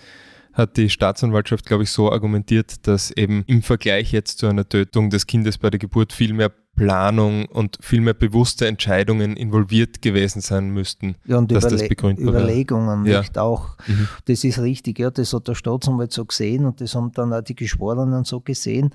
hat 0.52 0.76
die 0.76 0.90
Staatsanwaltschaft, 0.90 1.64
glaube 1.66 1.84
ich, 1.84 1.90
so 1.90 2.10
argumentiert, 2.10 2.86
dass 2.86 3.10
eben 3.12 3.44
im 3.46 3.62
Vergleich 3.62 4.12
jetzt 4.12 4.38
zu 4.38 4.46
einer 4.46 4.68
Tötung 4.68 5.10
des 5.10 5.26
Kindes 5.26 5.58
bei 5.58 5.70
der 5.70 5.78
Geburt 5.78 6.12
viel 6.12 6.32
mehr 6.32 6.50
Planung 6.76 7.46
und 7.46 7.78
viel 7.80 8.00
mehr 8.00 8.14
bewusste 8.14 8.66
Entscheidungen 8.66 9.36
involviert 9.36 10.02
gewesen 10.02 10.40
sein 10.40 10.70
müssten, 10.70 11.16
ja, 11.26 11.36
und 11.36 11.52
dass 11.52 11.64
Überle 11.64 11.78
das 11.78 11.88
begründbar 11.88 12.34
Überlegungen 12.34 13.04
ja. 13.04 13.20
nicht 13.20 13.36
auch. 13.36 13.76
Mhm. 13.86 14.08
Das 14.26 14.44
ist 14.44 14.58
richtig, 14.60 14.98
ja, 14.98 15.10
das 15.10 15.32
hat 15.32 15.48
der 15.48 15.54
Staatsanwalt 15.54 16.12
so 16.12 16.24
gesehen 16.24 16.64
und 16.64 16.80
das 16.80 16.94
haben 16.94 17.12
dann 17.12 17.32
auch 17.32 17.42
die 17.42 17.54
Geschworenen 17.54 18.24
so 18.24 18.40
gesehen. 18.40 18.94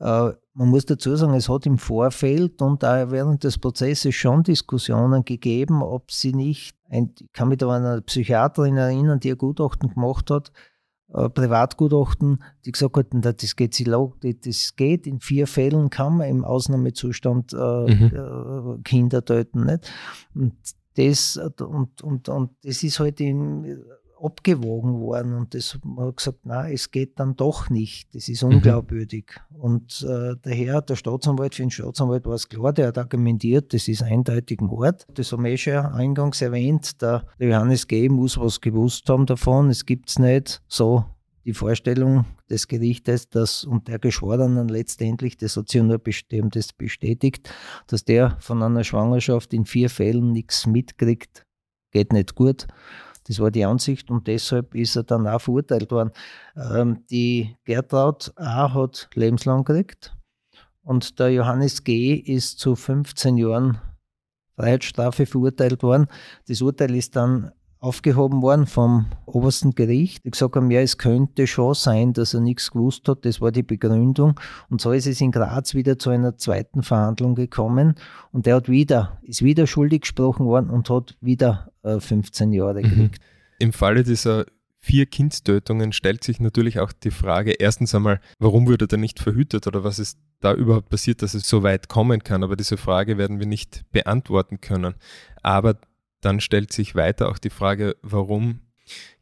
Äh, 0.00 0.32
man 0.54 0.68
muss 0.68 0.86
dazu 0.86 1.14
sagen, 1.14 1.34
es 1.34 1.48
hat 1.48 1.66
im 1.66 1.78
Vorfeld 1.78 2.60
und 2.60 2.84
auch 2.84 3.10
während 3.10 3.44
des 3.44 3.58
Prozesses 3.58 4.14
schon 4.14 4.42
Diskussionen 4.42 5.24
gegeben, 5.24 5.82
ob 5.82 6.10
sie 6.10 6.32
nicht, 6.32 6.74
ich 6.90 7.32
kann 7.32 7.48
mich 7.48 7.58
da 7.58 7.68
an 7.68 7.84
eine 7.84 8.02
Psychiaterin 8.02 8.76
erinnern, 8.76 9.20
die 9.20 9.30
ein 9.30 9.38
Gutachten 9.38 9.90
gemacht 9.90 10.30
hat, 10.30 10.50
ein 11.12 11.32
Privatgutachten, 11.32 12.42
die 12.64 12.72
gesagt 12.72 12.96
hat, 12.96 13.42
das 13.42 13.56
geht, 13.56 13.78
das 14.46 14.76
geht 14.76 15.06
in 15.06 15.20
vier 15.20 15.46
Fällen, 15.46 15.90
kann 15.90 16.18
man 16.18 16.28
im 16.28 16.44
Ausnahmezustand 16.44 17.52
äh, 17.52 17.56
mhm. 17.56 18.76
Äh, 18.78 18.82
Kinder 18.82 19.24
töten. 19.24 19.66
Nicht? 19.66 19.90
Und 20.34 20.54
das, 20.96 21.36
und, 21.36 22.02
und, 22.02 22.28
und 22.28 22.50
das 22.62 22.82
ist 22.82 23.00
halt 23.00 23.20
in, 23.20 23.82
abgewogen 24.22 25.00
worden 25.00 25.34
und 25.34 25.54
das 25.54 25.78
man 25.84 26.08
hat 26.08 26.18
gesagt, 26.18 26.40
na, 26.44 26.70
es 26.70 26.90
geht 26.90 27.18
dann 27.18 27.36
doch 27.36 27.70
nicht. 27.70 28.14
Das 28.14 28.28
ist 28.28 28.42
mhm. 28.42 28.56
unglaubwürdig. 28.56 29.40
Mhm. 29.50 29.60
Und 29.60 30.06
äh, 30.08 30.36
daher 30.42 30.82
der 30.82 30.96
Staatsanwalt, 30.96 31.54
für 31.54 31.62
den 31.62 31.70
Staatsanwalt 31.70 32.26
war 32.26 32.34
es 32.34 32.48
klar, 32.48 32.72
der 32.72 32.88
hat 32.88 32.98
argumentiert, 32.98 33.72
das 33.72 33.88
ist 33.88 34.02
eindeutig 34.02 34.60
Mord. 34.60 35.06
Das 35.14 35.32
haben 35.32 35.44
wir 35.44 35.52
eh 35.52 35.56
schon 35.56 35.74
eingangs 35.74 36.42
erwähnt. 36.42 37.00
Der, 37.02 37.24
Johannes 37.38 37.86
G. 37.86 38.08
muss 38.08 38.38
was 38.38 38.60
gewusst 38.60 39.08
haben 39.08 39.26
davon. 39.26 39.70
Es 39.70 39.86
gibt 39.86 40.10
es 40.10 40.18
nicht. 40.18 40.62
So 40.68 41.04
die 41.44 41.54
Vorstellung 41.54 42.26
des 42.48 42.68
Gerichtes, 42.68 43.28
dass 43.28 43.64
und 43.64 43.88
der 43.88 43.98
Geschworenen 43.98 44.68
letztendlich, 44.68 45.36
das 45.36 45.56
hat 45.56 45.68
sich 45.68 45.82
nur 45.82 45.98
das 45.98 46.72
bestätigt, 46.72 47.50
dass 47.86 48.04
der 48.04 48.36
von 48.40 48.62
einer 48.62 48.84
Schwangerschaft 48.84 49.54
in 49.54 49.64
vier 49.64 49.88
Fällen 49.88 50.32
nichts 50.32 50.66
mitkriegt, 50.66 51.46
geht 51.92 52.12
nicht 52.12 52.34
gut. 52.34 52.66
Das 53.24 53.38
war 53.38 53.50
die 53.50 53.64
Ansicht 53.64 54.10
und 54.10 54.26
deshalb 54.26 54.74
ist 54.74 54.96
er 54.96 55.02
dann 55.02 55.26
auch 55.26 55.40
verurteilt 55.40 55.90
worden. 55.90 56.10
Ähm, 56.56 57.04
die 57.10 57.56
Gertraud 57.64 58.32
A. 58.36 58.72
hat 58.72 59.08
lebenslang 59.14 59.64
gekriegt 59.64 60.16
und 60.82 61.18
der 61.18 61.30
Johannes 61.30 61.84
G. 61.84 62.14
ist 62.14 62.58
zu 62.58 62.74
15 62.74 63.36
Jahren 63.36 63.78
Freiheitsstrafe 64.56 65.26
verurteilt 65.26 65.82
worden. 65.82 66.06
Das 66.48 66.60
Urteil 66.60 66.94
ist 66.94 67.16
dann 67.16 67.52
aufgehoben 67.80 68.42
worden 68.42 68.66
vom 68.66 69.06
obersten 69.24 69.74
Gericht. 69.74 70.20
Ich 70.24 70.32
gesagt 70.32 70.54
haben, 70.54 70.70
ja, 70.70 70.80
es 70.80 70.98
könnte 70.98 71.46
schon 71.46 71.74
sein, 71.74 72.12
dass 72.12 72.34
er 72.34 72.40
nichts 72.40 72.70
gewusst 72.70 73.08
hat. 73.08 73.24
Das 73.24 73.40
war 73.40 73.52
die 73.52 73.62
Begründung. 73.62 74.38
Und 74.68 74.82
so 74.82 74.92
ist 74.92 75.06
es 75.06 75.20
in 75.20 75.32
Graz 75.32 75.74
wieder 75.74 75.98
zu 75.98 76.10
einer 76.10 76.36
zweiten 76.36 76.82
Verhandlung 76.82 77.34
gekommen. 77.34 77.94
Und 78.32 78.46
er 78.46 78.56
hat 78.56 78.68
wieder, 78.68 79.18
ist 79.22 79.42
wieder 79.42 79.66
schuldig 79.66 80.02
gesprochen 80.02 80.44
worden 80.44 80.68
und 80.68 80.90
hat 80.90 81.16
wieder 81.22 81.72
äh, 81.82 81.98
15 81.98 82.52
Jahre 82.52 82.80
mhm. 82.80 82.82
gekriegt. 82.82 83.20
Im 83.58 83.72
Falle 83.72 84.02
dieser 84.02 84.44
vier 84.78 85.06
Kindstötungen 85.06 85.92
stellt 85.92 86.24
sich 86.24 86.40
natürlich 86.40 86.80
auch 86.80 86.92
die 86.92 87.10
Frage, 87.10 87.52
erstens 87.52 87.94
einmal, 87.94 88.20
warum 88.38 88.66
wurde 88.66 88.86
er 88.90 88.98
nicht 88.98 89.20
verhütet 89.20 89.66
oder 89.66 89.84
was 89.84 89.98
ist 89.98 90.18
da 90.40 90.54
überhaupt 90.54 90.88
passiert, 90.88 91.22
dass 91.22 91.34
es 91.34 91.46
so 91.46 91.62
weit 91.62 91.88
kommen 91.88 92.24
kann. 92.24 92.42
Aber 92.42 92.56
diese 92.56 92.76
Frage 92.76 93.18
werden 93.18 93.38
wir 93.38 93.46
nicht 93.46 93.84
beantworten 93.92 94.60
können. 94.60 94.94
Aber 95.42 95.76
dann 96.20 96.40
stellt 96.40 96.72
sich 96.72 96.94
weiter 96.94 97.28
auch 97.28 97.38
die 97.38 97.50
Frage, 97.50 97.96
warum 98.02 98.60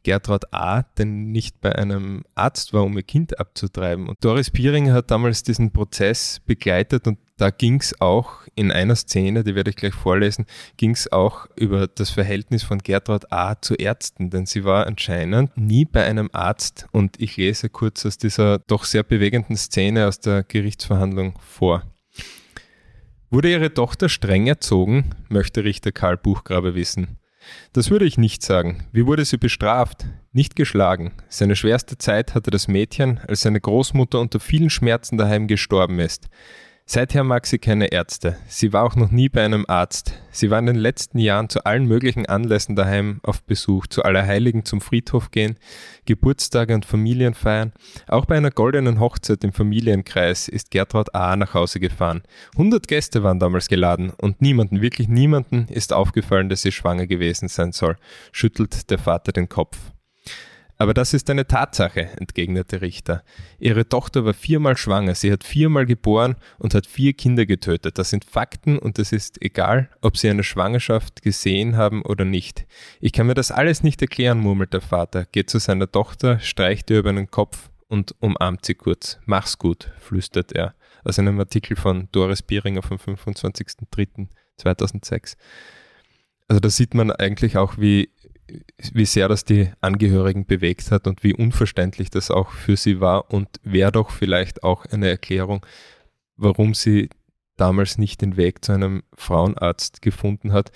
Gertraud 0.03 0.53
A. 0.53 0.83
denn 0.97 1.31
nicht 1.31 1.61
bei 1.61 1.75
einem 1.75 2.23
Arzt 2.35 2.73
war, 2.73 2.83
um 2.83 2.97
ihr 2.97 3.03
Kind 3.03 3.39
abzutreiben. 3.39 4.07
Und 4.07 4.23
Doris 4.23 4.49
Piering 4.49 4.91
hat 4.91 5.11
damals 5.11 5.43
diesen 5.43 5.71
Prozess 5.71 6.39
begleitet 6.45 7.07
und 7.07 7.19
da 7.37 7.51
ging 7.51 7.79
es 7.79 7.99
auch 8.01 8.31
in 8.55 8.71
einer 8.71 8.95
Szene, 8.95 9.43
die 9.43 9.55
werde 9.55 9.69
ich 9.69 9.77
gleich 9.77 9.93
vorlesen, 9.93 10.45
ging 10.75 10.91
es 10.91 11.11
auch 11.11 11.47
über 11.55 11.87
das 11.87 12.09
Verhältnis 12.09 12.63
von 12.63 12.79
Gertraud 12.79 13.31
A. 13.31 13.61
zu 13.61 13.75
Ärzten, 13.75 14.29
denn 14.29 14.45
sie 14.45 14.65
war 14.65 14.87
anscheinend 14.87 15.55
nie 15.55 15.85
bei 15.85 16.03
einem 16.03 16.29
Arzt 16.33 16.87
und 16.91 17.21
ich 17.21 17.37
lese 17.37 17.69
kurz 17.69 18.05
aus 18.05 18.17
dieser 18.17 18.59
doch 18.59 18.83
sehr 18.83 19.03
bewegenden 19.03 19.55
Szene 19.55 20.07
aus 20.07 20.19
der 20.19 20.43
Gerichtsverhandlung 20.43 21.37
vor. 21.39 21.83
Wurde 23.31 23.51
ihre 23.51 23.71
Tochter 23.71 24.09
streng 24.09 24.47
erzogen, 24.47 25.11
möchte 25.29 25.63
Richter 25.63 25.91
Karl 25.91 26.17
Buchgrabe 26.17 26.73
wissen. 26.73 27.19
Das 27.73 27.91
würde 27.91 28.05
ich 28.05 28.17
nicht 28.17 28.41
sagen. 28.41 28.87
Wie 28.91 29.05
wurde 29.05 29.23
sie 29.23 29.37
bestraft? 29.37 30.07
Nicht 30.31 30.55
geschlagen. 30.55 31.13
Seine 31.29 31.55
schwerste 31.55 31.99
Zeit 31.99 32.33
hatte 32.33 32.49
das 32.49 32.67
Mädchen, 32.67 33.19
als 33.27 33.41
seine 33.41 33.61
Großmutter 33.61 34.19
unter 34.19 34.39
vielen 34.39 34.71
Schmerzen 34.71 35.17
daheim 35.19 35.47
gestorben 35.47 35.99
ist. 35.99 36.27
Seither 36.91 37.23
mag 37.23 37.45
sie 37.45 37.59
keine 37.59 37.91
Ärzte. 37.91 38.37
Sie 38.47 38.73
war 38.73 38.83
auch 38.83 38.95
noch 38.95 39.11
nie 39.11 39.29
bei 39.29 39.45
einem 39.45 39.63
Arzt. 39.67 40.19
Sie 40.31 40.49
war 40.49 40.57
in 40.57 40.65
den 40.65 40.75
letzten 40.75 41.19
Jahren 41.19 41.47
zu 41.47 41.63
allen 41.63 41.85
möglichen 41.85 42.25
Anlässen 42.25 42.75
daheim 42.75 43.19
auf 43.21 43.43
Besuch, 43.43 43.85
zu 43.85 44.01
Allerheiligen 44.01 44.65
zum 44.65 44.81
Friedhof 44.81 45.29
gehen, 45.29 45.59
Geburtstage 46.05 46.73
und 46.73 46.85
Familienfeiern. 46.85 47.73
Auch 48.07 48.25
bei 48.25 48.37
einer 48.37 48.49
goldenen 48.49 48.99
Hochzeit 48.99 49.43
im 49.43 49.53
Familienkreis 49.53 50.47
ist 50.47 50.71
Gertraud 50.71 51.13
A. 51.13 51.35
nach 51.35 51.53
Hause 51.53 51.79
gefahren. 51.79 52.23
Hundert 52.57 52.87
Gäste 52.87 53.21
waren 53.21 53.37
damals 53.37 53.67
geladen 53.67 54.11
und 54.17 54.41
niemanden, 54.41 54.81
wirklich 54.81 55.09
niemanden 55.09 55.67
ist 55.69 55.93
aufgefallen, 55.93 56.49
dass 56.49 56.63
sie 56.63 56.71
schwanger 56.71 57.05
gewesen 57.05 57.49
sein 57.49 57.71
soll, 57.71 57.97
schüttelt 58.31 58.89
der 58.89 58.97
Vater 58.97 59.31
den 59.31 59.47
Kopf. 59.47 59.77
Aber 60.81 60.93
das 60.93 61.13
ist 61.13 61.29
eine 61.29 61.45
Tatsache, 61.45 62.07
entgegnete 62.17 62.79
Richter. 62.79 63.21
Ihre 63.59 63.89
Tochter 63.89 64.23
war 64.23 64.33
viermal 64.33 64.77
schwanger, 64.77 65.13
sie 65.13 65.29
hat 65.29 65.43
viermal 65.43 65.85
geboren 65.85 66.37
und 66.57 66.73
hat 66.73 66.87
vier 66.87 67.11
Kinder 67.11 67.45
getötet. 67.45 67.97
Das 67.97 68.11
sind 68.11 68.23
Fakten 68.23 68.79
und 68.79 68.97
es 68.97 69.11
ist 69.11 69.41
egal, 69.41 69.89
ob 69.99 70.15
sie 70.15 70.29
eine 70.29 70.43
Schwangerschaft 70.43 71.21
gesehen 71.21 71.75
haben 71.75 72.01
oder 72.03 72.23
nicht. 72.23 72.65
Ich 73.01 73.11
kann 73.11 73.27
mir 73.27 73.33
das 73.33 73.51
alles 73.51 73.83
nicht 73.83 74.01
erklären, 74.01 74.39
murmelt 74.39 74.71
der 74.71 74.79
Vater, 74.79 75.25
geht 75.25 75.49
zu 75.49 75.59
seiner 75.59 75.91
Tochter, 75.91 76.39
streicht 76.39 76.89
ihr 76.89 76.99
über 76.99 77.11
den 77.11 77.29
Kopf 77.29 77.69
und 77.89 78.15
umarmt 78.21 78.65
sie 78.65 78.75
kurz. 78.75 79.19
Mach's 79.25 79.57
gut, 79.57 79.91
flüstert 79.99 80.53
er 80.53 80.75
aus 81.03 81.19
einem 81.19 81.37
Artikel 81.41 81.75
von 81.75 82.07
Doris 82.13 82.41
Bieringer 82.41 82.83
vom 82.83 82.95
25.03.2006. 82.95 85.35
Also 86.47 86.61
da 86.61 86.69
sieht 86.69 86.93
man 86.93 87.11
eigentlich 87.11 87.57
auch, 87.57 87.77
wie 87.77 88.11
wie 88.93 89.05
sehr 89.05 89.27
das 89.27 89.45
die 89.45 89.71
Angehörigen 89.81 90.45
bewegt 90.45 90.91
hat 90.91 91.07
und 91.07 91.23
wie 91.23 91.33
unverständlich 91.33 92.09
das 92.09 92.31
auch 92.31 92.51
für 92.51 92.77
sie 92.77 92.99
war 92.99 93.31
und 93.31 93.47
wäre 93.63 93.91
doch 93.91 94.11
vielleicht 94.11 94.63
auch 94.63 94.85
eine 94.85 95.09
Erklärung, 95.09 95.65
warum 96.35 96.73
sie 96.73 97.09
damals 97.57 97.97
nicht 97.97 98.21
den 98.21 98.37
Weg 98.37 98.63
zu 98.63 98.71
einem 98.71 99.03
Frauenarzt 99.13 100.01
gefunden 100.01 100.53
hat. 100.53 100.71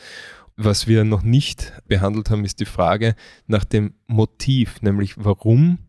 Was 0.55 0.87
wir 0.87 1.03
noch 1.03 1.23
nicht 1.23 1.73
behandelt 1.87 2.29
haben, 2.29 2.45
ist 2.45 2.59
die 2.59 2.65
Frage 2.65 3.15
nach 3.47 3.65
dem 3.65 3.95
Motiv, 4.05 4.81
nämlich 4.81 5.15
warum 5.17 5.79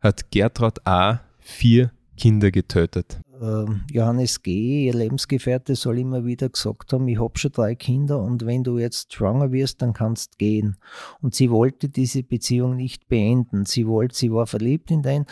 hat 0.00 0.30
Gertrud 0.30 0.86
A. 0.86 1.20
vier 1.38 1.90
Kinder 2.18 2.50
getötet? 2.50 3.20
Ähm, 3.40 3.82
Johannes 3.90 4.42
G., 4.42 4.86
ihr 4.86 4.94
Lebensgefährte, 4.94 5.76
soll 5.76 5.98
immer 5.98 6.24
wieder 6.24 6.48
gesagt 6.48 6.92
haben, 6.92 7.06
ich 7.08 7.20
habe 7.20 7.38
schon 7.38 7.52
drei 7.52 7.74
Kinder 7.74 8.20
und 8.20 8.44
wenn 8.44 8.64
du 8.64 8.78
jetzt 8.78 9.14
schwanger 9.14 9.52
wirst, 9.52 9.80
dann 9.80 9.92
kannst 9.92 10.38
gehen. 10.38 10.76
Und 11.22 11.34
sie 11.34 11.50
wollte 11.50 11.88
diese 11.88 12.22
Beziehung 12.22 12.76
nicht 12.76 13.08
beenden. 13.08 13.64
Sie 13.64 13.86
wollte, 13.86 14.16
sie 14.16 14.32
war 14.32 14.46
verliebt 14.46 14.90
in 14.90 15.02
den 15.02 15.24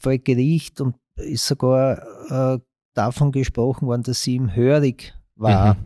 vor 0.00 0.16
Gericht 0.16 0.80
und 0.80 0.96
ist 1.16 1.46
sogar 1.46 2.02
äh, 2.28 2.58
davon 2.94 3.32
gesprochen 3.32 3.86
worden, 3.86 4.02
dass 4.02 4.22
sie 4.22 4.34
ihm 4.34 4.54
hörig 4.54 5.14
war. 5.36 5.74
Mhm. 5.74 5.80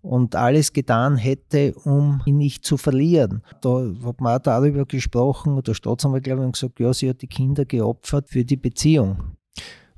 Und 0.00 0.36
alles 0.36 0.72
getan 0.72 1.16
hätte, 1.16 1.74
um 1.74 2.22
ihn 2.24 2.36
nicht 2.36 2.64
zu 2.64 2.76
verlieren. 2.76 3.42
Da 3.60 3.90
hat 4.04 4.20
man 4.20 4.38
auch 4.38 4.42
darüber 4.42 4.86
gesprochen, 4.86 5.60
der 5.62 5.74
Staatsanwalt, 5.74 6.22
glaube 6.22 6.46
ich, 6.46 6.52
gesagt, 6.52 6.78
ja, 6.78 6.94
sie 6.94 7.10
hat 7.10 7.20
die 7.20 7.26
Kinder 7.26 7.64
geopfert 7.64 8.28
für 8.28 8.44
die 8.44 8.56
Beziehung. 8.56 9.37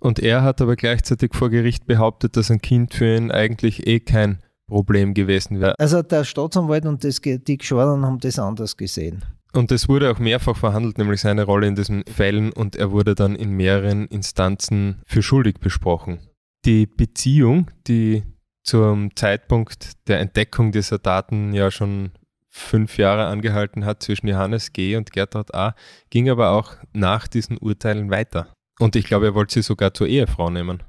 Und 0.01 0.19
er 0.19 0.43
hat 0.43 0.61
aber 0.61 0.77
gleichzeitig 0.77 1.35
vor 1.35 1.51
Gericht 1.51 1.87
behauptet, 1.87 2.37
dass 2.37 2.51
ein 2.51 2.61
Kind 2.61 2.95
für 2.95 3.17
ihn 3.17 3.31
eigentlich 3.31 3.87
eh 3.87 4.01
kein 4.01 4.43
Problem 4.67 5.15
gewesen 5.15 5.61
wäre. 5.61 5.75
Also 5.79 6.03
der 6.03 6.25
Staatsanwalt 6.25 6.87
und 6.87 7.05
das, 7.05 7.21
die 7.21 7.59
Geschworenen 7.59 8.07
haben 8.07 8.19
das 8.19 8.39
anders 8.39 8.77
gesehen. 8.77 9.25
Und 9.53 9.73
es 9.73 9.89
wurde 9.89 10.11
auch 10.11 10.19
mehrfach 10.19 10.57
verhandelt, 10.57 10.97
nämlich 10.97 11.21
seine 11.21 11.43
Rolle 11.43 11.67
in 11.67 11.75
diesen 11.75 12.05
Fällen, 12.05 12.53
und 12.53 12.77
er 12.77 12.93
wurde 12.93 13.15
dann 13.15 13.35
in 13.35 13.51
mehreren 13.51 14.07
Instanzen 14.07 15.03
für 15.07 15.23
schuldig 15.23 15.59
besprochen. 15.59 16.21
Die 16.65 16.87
Beziehung, 16.87 17.69
die 17.89 18.23
zum 18.63 19.15
Zeitpunkt 19.17 20.09
der 20.09 20.21
Entdeckung 20.21 20.71
dieser 20.71 20.99
Daten 20.99 21.53
ja 21.53 21.71
schon 21.71 22.13
fünf 22.49 22.97
Jahre 22.97 23.27
angehalten 23.27 23.85
hat 23.85 24.03
zwischen 24.03 24.29
Johannes 24.29 24.73
G. 24.73 24.97
und 24.97 25.13
Gertrud 25.13 25.53
A., 25.55 25.75
ging 26.11 26.31
aber 26.31 26.51
auch 26.51 26.75
nach 26.93 27.27
diesen 27.27 27.59
Urteilen 27.59 28.11
weiter. 28.11 28.53
Und 28.81 28.97
ich 28.97 29.05
glaube, 29.05 29.27
er 29.27 29.35
wollte 29.35 29.55
sie 29.55 29.63
sogar 29.63 29.95
zur 29.95 30.09
Ehefrau 30.09 30.51
nehmen. 30.51 30.83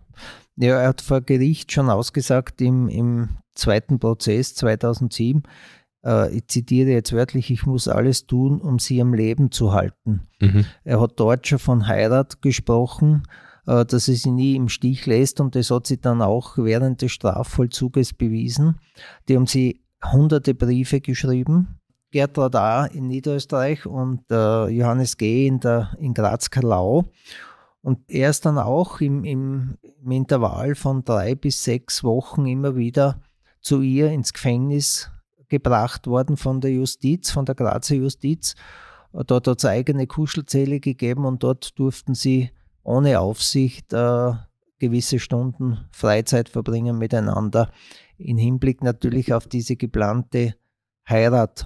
Ja, 0.55 0.79
er 0.79 0.89
hat 0.89 1.01
vor 1.01 1.21
Gericht 1.21 1.71
schon 1.71 1.89
ausgesagt 1.89 2.61
im, 2.61 2.89
im 2.89 3.37
zweiten 3.53 3.99
Prozess 3.99 4.55
2007, 4.55 5.43
äh, 6.03 6.35
ich 6.35 6.47
zitiere 6.47 6.91
jetzt 6.91 7.13
wörtlich, 7.13 7.51
ich 7.51 7.65
muss 7.65 7.87
alles 7.87 8.27
tun, 8.27 8.61
um 8.61 8.79
sie 8.79 9.01
am 9.01 9.13
Leben 9.13 9.51
zu 9.51 9.73
halten. 9.73 10.27
Mhm. 10.39 10.65
Er 10.83 10.99
hat 10.99 11.19
dort 11.19 11.47
schon 11.47 11.59
von 11.59 11.87
Heirat 11.87 12.41
gesprochen, 12.41 13.23
äh, 13.67 13.85
dass 13.85 14.07
er 14.07 14.15
sie 14.15 14.31
nie 14.31 14.55
im 14.55 14.69
Stich 14.69 15.05
lässt 15.05 15.39
und 15.39 15.55
das 15.55 15.71
hat 15.71 15.87
sie 15.87 15.99
dann 15.99 16.21
auch 16.21 16.57
während 16.57 17.01
des 17.01 17.11
Strafvollzuges 17.11 18.13
bewiesen. 18.13 18.79
Die 19.27 19.35
haben 19.35 19.47
sie 19.47 19.81
hunderte 20.11 20.53
Briefe 20.53 21.01
geschrieben. 21.01 21.79
Gertrud 22.11 22.55
A. 22.55 22.87
in 22.87 23.07
Niederösterreich 23.07 23.85
und 23.85 24.23
äh, 24.29 24.67
Johannes 24.67 25.15
G. 25.15 25.47
in, 25.47 25.61
der, 25.61 25.95
in 25.97 26.13
Graz-Karlau. 26.13 27.05
Und 27.81 27.99
er 28.09 28.29
ist 28.29 28.45
dann 28.45 28.57
auch 28.57 29.01
im, 29.01 29.23
im, 29.23 29.77
im 30.03 30.11
Intervall 30.11 30.75
von 30.75 31.03
drei 31.03 31.35
bis 31.35 31.63
sechs 31.63 32.03
Wochen 32.03 32.45
immer 32.45 32.75
wieder 32.75 33.21
zu 33.59 33.81
ihr 33.81 34.11
ins 34.11 34.33
Gefängnis 34.33 35.09
gebracht 35.47 36.07
worden 36.07 36.37
von 36.37 36.61
der 36.61 36.71
Justiz, 36.71 37.31
von 37.31 37.45
der 37.45 37.55
Grazer 37.55 37.95
Justiz. 37.95 38.55
Dort 39.11 39.47
hat 39.47 39.57
es 39.57 39.65
eigene 39.65 40.07
Kuschelzelle 40.07 40.79
gegeben 40.79 41.25
und 41.25 41.43
dort 41.43 41.77
durften 41.77 42.13
sie 42.13 42.51
ohne 42.83 43.19
Aufsicht 43.19 43.91
äh, 43.93 44.33
gewisse 44.79 45.19
Stunden 45.19 45.79
Freizeit 45.91 46.49
verbringen 46.49 46.97
miteinander, 46.97 47.71
im 48.17 48.37
Hinblick 48.37 48.83
natürlich 48.83 49.33
auf 49.33 49.47
diese 49.47 49.75
geplante 49.75 50.55
Heirat 51.07 51.65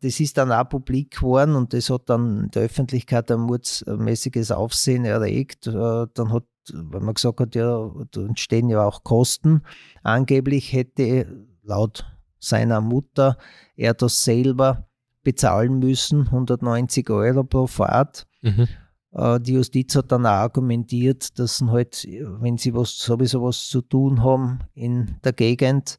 das 0.00 0.20
ist 0.20 0.38
dann 0.38 0.52
auch 0.52 0.68
publik 0.68 1.16
geworden 1.16 1.56
und 1.56 1.72
das 1.72 1.90
hat 1.90 2.08
dann 2.08 2.44
in 2.44 2.50
der 2.50 2.62
Öffentlichkeit 2.62 3.30
ein 3.30 3.40
mutsmäßiges 3.40 4.50
Aufsehen 4.52 5.04
erregt. 5.04 5.66
Äh, 5.66 6.06
dann 6.14 6.32
hat, 6.32 6.44
weil 6.72 7.00
man 7.00 7.14
gesagt 7.14 7.40
hat, 7.40 7.54
ja, 7.54 7.90
da 8.10 8.20
entstehen 8.20 8.68
ja 8.68 8.84
auch 8.84 9.02
Kosten. 9.02 9.62
Angeblich 10.02 10.72
hätte 10.72 11.46
laut 11.62 12.04
seiner 12.38 12.80
Mutter 12.80 13.36
er 13.76 13.94
das 13.94 14.24
selber 14.24 14.88
bezahlen 15.22 15.78
müssen, 15.80 16.22
190 16.26 17.10
Euro 17.10 17.44
pro 17.44 17.66
Fahrt. 17.66 18.26
Mhm. 18.42 18.68
Äh, 19.12 19.40
die 19.40 19.54
Justiz 19.54 19.96
hat 19.96 20.12
dann 20.12 20.26
auch 20.26 20.30
argumentiert, 20.30 21.38
dass 21.38 21.60
halt, 21.62 22.06
wenn 22.40 22.56
sie 22.56 22.74
was, 22.74 22.98
sowieso 22.98 23.42
was 23.42 23.66
zu 23.68 23.80
tun 23.82 24.22
haben 24.22 24.60
in 24.74 25.16
der 25.24 25.32
Gegend, 25.32 25.98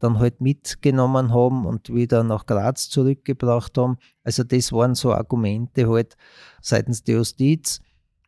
dann 0.00 0.18
halt 0.18 0.40
mitgenommen 0.40 1.32
haben 1.32 1.66
und 1.66 1.94
wieder 1.94 2.24
nach 2.24 2.46
Graz 2.46 2.88
zurückgebracht 2.88 3.78
haben. 3.78 3.98
Also 4.24 4.42
das 4.42 4.72
waren 4.72 4.94
so 4.94 5.12
Argumente 5.12 5.88
halt 5.88 6.16
seitens 6.60 7.04
der 7.04 7.16
Justiz. 7.16 7.80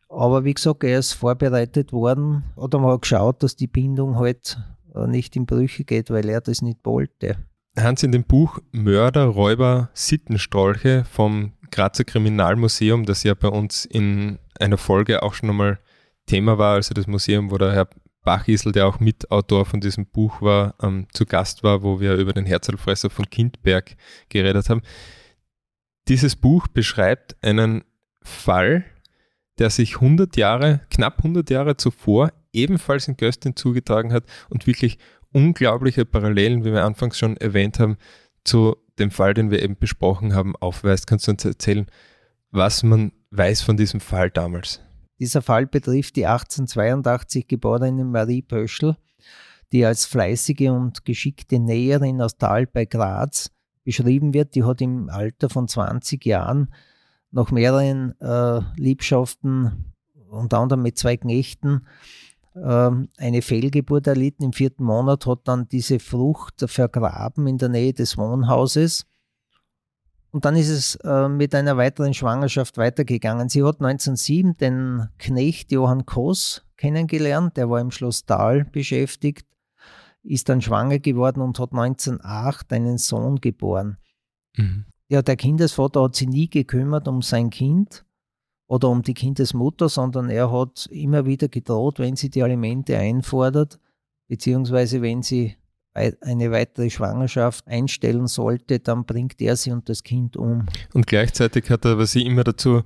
Aber 0.09 0.43
wie 0.43 0.53
gesagt, 0.53 0.83
er 0.83 0.99
ist 0.99 1.13
vorbereitet 1.13 1.91
worden 1.91 2.43
oder 2.55 2.79
man 2.79 2.91
hat 2.91 3.01
geschaut, 3.01 3.43
dass 3.43 3.55
die 3.55 3.67
Bindung 3.67 4.17
halt 4.17 4.59
äh, 4.95 5.07
nicht 5.07 5.35
in 5.35 5.45
Brüche 5.45 5.83
geht, 5.83 6.11
weil 6.11 6.29
er 6.29 6.41
das 6.41 6.61
nicht 6.61 6.79
wollte. 6.83 7.37
Hans, 7.75 8.03
in 8.03 8.11
dem 8.11 8.23
Buch 8.23 8.59
Mörder, 8.71 9.25
Räuber, 9.25 9.89
Sittenstrolche 9.93 11.05
vom 11.11 11.53
Grazer 11.71 12.03
Kriminalmuseum, 12.03 13.05
das 13.05 13.23
ja 13.23 13.33
bei 13.33 13.47
uns 13.47 13.85
in 13.85 14.37
einer 14.59 14.77
Folge 14.77 15.23
auch 15.23 15.33
schon 15.33 15.49
einmal 15.49 15.79
Thema 16.27 16.57
war, 16.57 16.75
also 16.75 16.93
das 16.93 17.07
Museum, 17.07 17.49
wo 17.49 17.57
der 17.57 17.73
Herr 17.73 17.89
Bachisel, 18.23 18.71
der 18.71 18.87
auch 18.87 18.99
Mitautor 18.99 19.65
von 19.65 19.81
diesem 19.81 20.05
Buch 20.05 20.41
war, 20.41 20.75
ähm, 20.81 21.07
zu 21.13 21.25
Gast 21.25 21.63
war, 21.63 21.83
wo 21.83 21.99
wir 21.99 22.15
über 22.15 22.33
den 22.33 22.45
Herzalfresser 22.45 23.09
von 23.09 23.29
Kindberg 23.29 23.95
geredet 24.29 24.69
haben. 24.69 24.81
Dieses 26.07 26.35
Buch 26.35 26.67
beschreibt 26.67 27.35
einen 27.41 27.83
Fall, 28.21 28.85
der 29.59 29.69
sich 29.69 29.95
100 29.95 30.35
Jahre, 30.37 30.81
knapp 30.89 31.19
100 31.19 31.49
Jahre 31.49 31.77
zuvor 31.77 32.31
ebenfalls 32.51 33.07
in 33.07 33.17
Göstin 33.17 33.55
zugetragen 33.55 34.13
hat 34.13 34.25
und 34.49 34.67
wirklich 34.67 34.97
unglaubliche 35.31 36.05
Parallelen, 36.05 36.63
wie 36.63 36.71
wir 36.71 36.85
anfangs 36.85 37.17
schon 37.17 37.37
erwähnt 37.37 37.79
haben, 37.79 37.97
zu 38.43 38.77
dem 38.99 39.11
Fall, 39.11 39.33
den 39.33 39.51
wir 39.51 39.61
eben 39.61 39.77
besprochen 39.77 40.33
haben, 40.33 40.55
aufweist. 40.55 41.07
Kannst 41.07 41.27
du 41.27 41.31
uns 41.31 41.45
erzählen, 41.45 41.87
was 42.51 42.83
man 42.83 43.11
weiß 43.31 43.61
von 43.61 43.77
diesem 43.77 43.99
Fall 43.99 44.29
damals? 44.29 44.81
Dieser 45.19 45.41
Fall 45.41 45.67
betrifft 45.67 46.15
die 46.15 46.25
1882 46.25 47.47
geborene 47.47 48.03
Marie 48.03 48.41
Pöschl, 48.41 48.95
die 49.71 49.85
als 49.85 50.05
fleißige 50.05 50.69
und 50.69 51.05
geschickte 51.05 51.59
Näherin 51.59 52.21
aus 52.21 52.37
Tal 52.37 52.67
bei 52.67 52.85
Graz 52.85 53.51
beschrieben 53.83 54.33
wird. 54.33 54.55
Die 54.55 54.63
hat 54.63 54.81
im 54.81 55.09
Alter 55.09 55.49
von 55.49 55.67
20 55.67 56.25
Jahren 56.25 56.73
nach 57.31 57.51
mehreren 57.51 58.19
äh, 58.21 58.61
Liebschaften, 58.75 59.93
unter 60.29 60.59
anderem 60.59 60.83
mit 60.83 60.97
zwei 60.97 61.17
Knechten, 61.17 61.87
ähm, 62.55 63.09
eine 63.17 63.41
Fehlgeburt 63.41 64.07
erlitten. 64.07 64.43
Im 64.43 64.53
vierten 64.53 64.83
Monat 64.83 65.25
hat 65.25 65.39
dann 65.45 65.67
diese 65.67 65.99
Frucht 65.99 66.63
vergraben 66.67 67.47
in 67.47 67.57
der 67.57 67.69
Nähe 67.69 67.93
des 67.93 68.17
Wohnhauses. 68.17 69.05
Und 70.33 70.45
dann 70.45 70.55
ist 70.55 70.69
es 70.69 70.95
äh, 71.03 71.29
mit 71.29 71.53
einer 71.53 71.77
weiteren 71.77 72.15
Schwangerschaft 72.15 72.77
weitergegangen. 72.77 73.49
Sie 73.49 73.61
hat 73.61 73.81
1907 73.81 74.57
den 74.57 75.07
Knecht 75.19 75.71
Johann 75.71 76.07
Koss 76.07 76.65
kennengelernt, 76.75 77.55
der 77.55 77.69
war 77.69 77.79
im 77.79 77.91
Schloss 77.91 78.25
Dahl 78.25 78.65
beschäftigt, 78.65 79.45
ist 80.23 80.49
dann 80.49 80.59
schwanger 80.59 80.97
geworden 80.97 81.39
und 81.39 81.59
hat 81.59 81.71
1908 81.73 82.73
einen 82.73 82.97
Sohn 82.97 83.41
geboren. 83.41 83.97
Mhm. 84.57 84.85
Ja, 85.07 85.21
der 85.21 85.35
Kindesvater 85.35 86.01
hat 86.01 86.15
sich 86.15 86.27
nie 86.27 86.49
gekümmert 86.49 87.07
um 87.07 87.21
sein 87.21 87.51
Kind 87.51 88.03
oder 88.65 88.89
um 88.89 89.03
die 89.03 89.13
Kindesmutter, 89.13 89.87
sondern 89.87 90.31
er 90.31 90.51
hat 90.51 90.87
immer 90.87 91.27
wieder 91.27 91.47
gedroht, 91.47 91.99
wenn 91.99 92.15
sie 92.15 92.31
die 92.31 92.41
Alimente 92.41 92.97
einfordert, 92.97 93.79
beziehungsweise 94.27 95.03
wenn 95.03 95.21
sie 95.21 95.57
eine 95.93 96.51
weitere 96.51 96.89
Schwangerschaft 96.89 97.67
einstellen 97.67 98.27
sollte, 98.27 98.79
dann 98.79 99.05
bringt 99.05 99.41
er 99.41 99.55
sie 99.55 99.71
und 99.71 99.89
das 99.89 100.03
Kind 100.03 100.35
um. 100.37 100.65
Und 100.93 101.07
gleichzeitig 101.07 101.69
hat 101.69 101.85
er 101.85 101.91
aber 101.91 102.07
sie 102.07 102.25
immer 102.25 102.43
dazu 102.43 102.81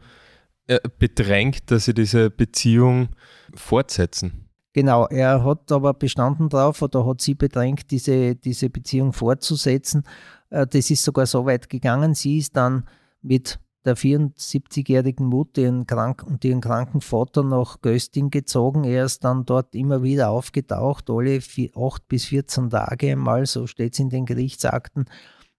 äh, 0.67 0.79
bedrängt, 0.99 1.71
dass 1.71 1.85
sie 1.85 1.93
diese 1.93 2.29
Beziehung 2.29 3.09
fortsetzen. 3.53 4.47
Genau, 4.73 5.07
er 5.07 5.43
hat 5.43 5.71
aber 5.71 5.93
bestanden 5.93 6.49
darauf 6.49 6.81
oder 6.81 7.05
hat 7.05 7.21
sie 7.21 7.33
bedrängt, 7.33 7.89
diese, 7.89 8.35
diese 8.35 8.69
Beziehung 8.69 9.13
fortzusetzen. 9.13 10.03
Äh, 10.49 10.67
das 10.67 10.91
ist 10.91 11.03
sogar 11.03 11.25
so 11.25 11.45
weit 11.45 11.69
gegangen. 11.69 12.13
Sie 12.13 12.37
ist 12.37 12.55
dann 12.57 12.85
mit 13.21 13.59
der 13.87 13.97
74-jährigen 13.97 15.25
Mutter 15.25 15.61
ihren 15.61 15.87
krank 15.87 16.23
und 16.23 16.43
ihren 16.45 16.61
kranken 16.61 17.01
Vater 17.01 17.43
nach 17.43 17.81
Gösting 17.81 18.29
gezogen. 18.29 18.83
Er 18.83 19.05
ist 19.05 19.23
dann 19.23 19.45
dort 19.45 19.73
immer 19.73 20.03
wieder 20.03 20.29
aufgetaucht, 20.29 21.09
alle 21.09 21.39
8 21.39 22.07
bis 22.07 22.25
14 22.25 22.69
Tage 22.69 23.11
einmal, 23.13 23.45
so 23.45 23.65
steht 23.65 23.93
es 23.93 23.99
in 23.99 24.09
den 24.09 24.25
Gerichtsakten, 24.25 25.05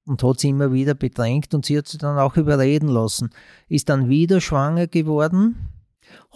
und 0.06 0.22
hat 0.22 0.40
sie 0.40 0.50
immer 0.50 0.72
wieder 0.72 0.94
bedrängt 0.94 1.52
und 1.54 1.66
sie 1.66 1.76
hat 1.76 1.88
sie 1.88 1.98
dann 1.98 2.18
auch 2.18 2.36
überreden 2.36 2.88
lassen. 2.88 3.30
Ist 3.68 3.88
dann 3.88 4.08
wieder 4.08 4.40
schwanger 4.40 4.86
geworden, 4.86 5.56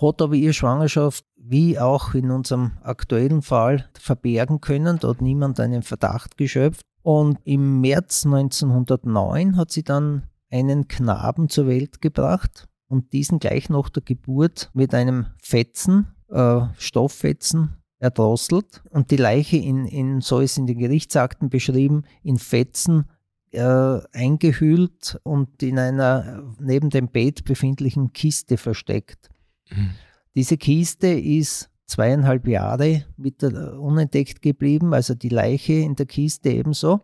hat 0.01 0.21
aber 0.21 0.35
ihre 0.35 0.53
Schwangerschaft, 0.53 1.25
wie 1.37 1.79
auch 1.79 2.15
in 2.15 2.31
unserem 2.31 2.73
aktuellen 2.83 3.43
Fall, 3.43 3.89
verbergen 3.99 4.61
können. 4.61 4.99
Da 4.99 5.09
hat 5.09 5.23
niemand 5.23 5.59
einen 5.61 5.83
Verdacht 5.83 6.37
geschöpft. 6.37 6.83
Und 7.03 7.39
im 7.45 7.81
März 7.81 8.25
1909 8.25 9.57
hat 9.57 9.73
sie 9.73 9.83
dann 9.83 10.23
einen 10.53 10.87
Knaben 10.87 11.49
zur 11.49 11.67
Welt 11.67 12.01
gebracht 12.01 12.69
und 12.89 13.13
diesen 13.13 13.39
gleich 13.39 13.69
nach 13.69 13.89
der 13.89 14.03
Geburt 14.03 14.71
mit 14.75 14.95
einem 14.95 15.27
Fetzen, 15.39 16.09
äh, 16.29 16.61
Stofffetzen 16.79 17.83
erdrosselt 17.99 18.83
und 18.91 19.11
die 19.11 19.17
Leiche 19.17 19.57
in, 19.57 19.87
in, 19.87 20.21
so 20.21 20.41
ist 20.41 20.59
in 20.59 20.67
den 20.67 20.79
Gerichtsakten 20.79 21.49
beschrieben, 21.49 22.05
in 22.23 22.39
Fetzen 22.39 23.07
äh, 23.53 24.01
eingehüllt 24.13 25.21
und 25.23 25.63
in 25.63 25.79
einer 25.79 26.43
neben 26.59 26.91
dem 26.91 27.09
Bett 27.09 27.45
befindlichen 27.45 28.13
Kiste 28.13 28.57
versteckt. 28.57 29.31
Mhm. 29.71 29.91
Diese 30.35 30.57
Kiste 30.57 31.09
ist 31.09 31.71
zweieinhalb 31.87 32.49
Jahre 32.49 33.05
mit 33.17 33.43
der, 33.43 33.79
unentdeckt 33.79 34.43
geblieben, 34.43 34.95
also 34.95 35.15
die 35.15 35.29
Leiche 35.29 35.75
in 35.75 35.95
der 35.95 36.07
Kiste 36.07 36.51
ebenso. 36.51 37.03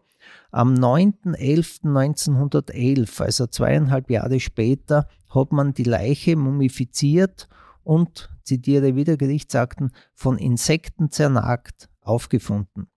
Am 0.51 0.75
9.11.1911, 0.75 3.23
also 3.23 3.47
zweieinhalb 3.47 4.11
Jahre 4.11 4.41
später, 4.41 5.07
hat 5.29 5.53
man 5.53 5.75
die 5.75 5.85
Leiche 5.85 6.35
mumifiziert 6.37 7.49
und, 7.83 8.31
zitiere 8.45 8.97
wieder 8.97 9.19
Gerichtsakten, 9.19 9.93
von 10.15 10.39
Insekten 10.39 11.11
zernagt 11.11 11.91
aufgefunden. 12.01 12.89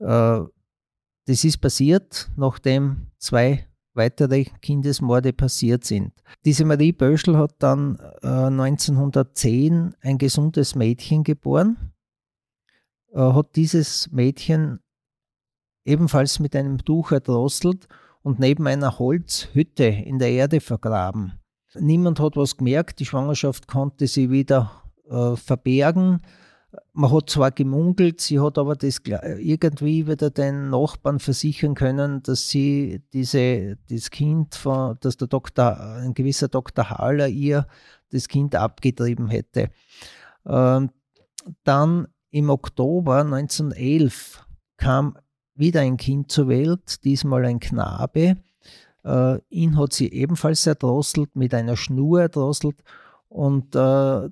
Äh, 0.00 0.40
das 1.26 1.44
ist 1.44 1.58
passiert, 1.58 2.30
nachdem 2.36 3.08
zwei 3.18 3.66
weitere 3.94 4.44
Kindesmorde 4.44 5.32
passiert 5.32 5.84
sind. 5.84 6.12
Diese 6.44 6.64
Marie 6.64 6.92
Böschel 6.92 7.38
hat 7.38 7.54
dann 7.58 7.98
1910 8.22 9.94
äh, 10.02 10.08
ein 10.08 10.18
gesundes 10.18 10.74
Mädchen 10.74 11.24
geboren, 11.24 11.92
äh, 13.12 13.18
hat 13.18 13.56
dieses 13.56 14.10
Mädchen 14.12 14.80
ebenfalls 15.86 16.38
mit 16.38 16.54
einem 16.54 16.84
Tuch 16.84 17.12
erdrosselt 17.12 17.88
und 18.22 18.38
neben 18.38 18.66
einer 18.66 18.98
Holzhütte 18.98 19.84
in 19.84 20.18
der 20.18 20.30
Erde 20.30 20.60
vergraben. 20.60 21.34
Niemand 21.78 22.20
hat 22.20 22.36
was 22.36 22.56
gemerkt, 22.56 22.98
die 23.00 23.06
Schwangerschaft 23.06 23.68
konnte 23.68 24.06
sie 24.06 24.30
wieder 24.30 24.82
äh, 25.08 25.36
verbergen. 25.36 26.22
Man 26.92 27.12
hat 27.12 27.30
zwar 27.30 27.52
gemunkelt, 27.52 28.20
sie 28.20 28.40
hat 28.40 28.58
aber 28.58 28.74
das 28.74 29.00
irgendwie 29.04 30.06
wieder 30.06 30.30
den 30.30 30.70
Nachbarn 30.70 31.20
versichern 31.20 31.74
können, 31.74 32.22
dass 32.22 32.48
sie 32.48 33.02
diese, 33.12 33.76
das 33.88 34.10
Kind 34.10 34.54
von, 34.54 34.96
dass 35.00 35.16
der 35.16 35.28
Doktor, 35.28 35.78
ein 35.78 36.14
gewisser 36.14 36.48
Dr. 36.48 36.90
Haller 36.90 37.28
ihr 37.28 37.66
das 38.10 38.28
Kind 38.28 38.54
abgetrieben 38.54 39.28
hätte. 39.28 39.70
Ähm, 40.46 40.90
dann 41.64 42.08
im 42.30 42.50
Oktober 42.50 43.20
1911 43.20 44.44
kam 44.76 45.16
wieder 45.56 45.80
ein 45.80 45.96
Kind 45.96 46.30
zur 46.30 46.48
Welt, 46.48 47.04
diesmal 47.04 47.44
ein 47.44 47.60
Knabe. 47.60 48.36
Äh, 49.04 49.38
ihn 49.50 49.78
hat 49.78 49.92
sie 49.92 50.12
ebenfalls 50.12 50.66
erdrosselt, 50.66 51.34
mit 51.36 51.54
einer 51.54 51.76
Schnur 51.76 52.22
erdrosselt. 52.22 52.82
Und 53.28 53.74
äh, 53.74 54.28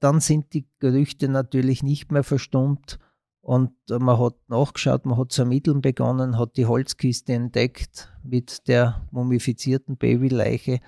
dann 0.00 0.20
sind 0.20 0.52
die 0.52 0.66
Gerüchte 0.78 1.28
natürlich 1.28 1.82
nicht 1.82 2.12
mehr 2.12 2.24
verstummt. 2.24 2.98
Und 3.40 3.72
äh, 3.90 3.98
man 3.98 4.18
hat 4.18 4.34
nachgeschaut, 4.48 5.06
man 5.06 5.16
hat 5.18 5.32
zu 5.32 5.42
ermitteln 5.42 5.80
begonnen, 5.80 6.38
hat 6.38 6.56
die 6.56 6.66
Holzkiste 6.66 7.32
entdeckt 7.32 8.12
mit 8.22 8.66
der 8.68 9.06
mumifizierten 9.10 9.96
Babyleiche. 9.96 10.80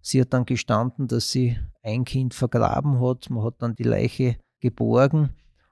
Sie 0.00 0.20
hat 0.20 0.32
dann 0.32 0.46
gestanden, 0.46 1.08
dass 1.08 1.32
sie 1.32 1.58
ein 1.82 2.04
Kind 2.04 2.32
vergraben 2.34 3.00
hat. 3.00 3.28
Man 3.30 3.44
hat 3.44 3.54
dann 3.58 3.74
die 3.74 3.82
Leiche 3.82 4.36
geborgen. 4.60 5.30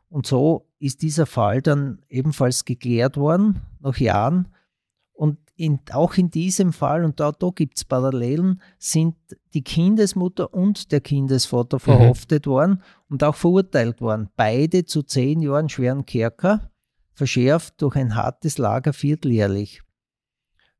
Und 0.08 0.26
so 0.26 0.66
ist 0.84 1.00
dieser 1.00 1.24
Fall 1.24 1.62
dann 1.62 2.02
ebenfalls 2.10 2.66
geklärt 2.66 3.16
worden, 3.16 3.62
nach 3.80 3.96
Jahren. 3.96 4.48
Und 5.14 5.38
in, 5.56 5.80
auch 5.92 6.14
in 6.14 6.30
diesem 6.30 6.74
Fall, 6.74 7.04
und 7.04 7.20
da, 7.20 7.32
da 7.32 7.50
gibt 7.54 7.78
es 7.78 7.84
Parallelen, 7.84 8.60
sind 8.78 9.14
die 9.54 9.62
Kindesmutter 9.62 10.52
und 10.52 10.92
der 10.92 11.00
Kindesvater 11.00 11.76
mhm. 11.76 11.80
verhaftet 11.80 12.46
mhm. 12.46 12.50
worden 12.50 12.82
und 13.08 13.24
auch 13.24 13.34
verurteilt 13.34 14.02
worden. 14.02 14.28
Beide 14.36 14.84
zu 14.84 15.02
zehn 15.02 15.40
Jahren 15.40 15.70
schweren 15.70 16.04
Kerker, 16.04 16.70
verschärft 17.12 17.80
durch 17.80 17.96
ein 17.96 18.14
hartes 18.14 18.58
Lager 18.58 18.92
vierteljährlich. 18.92 19.80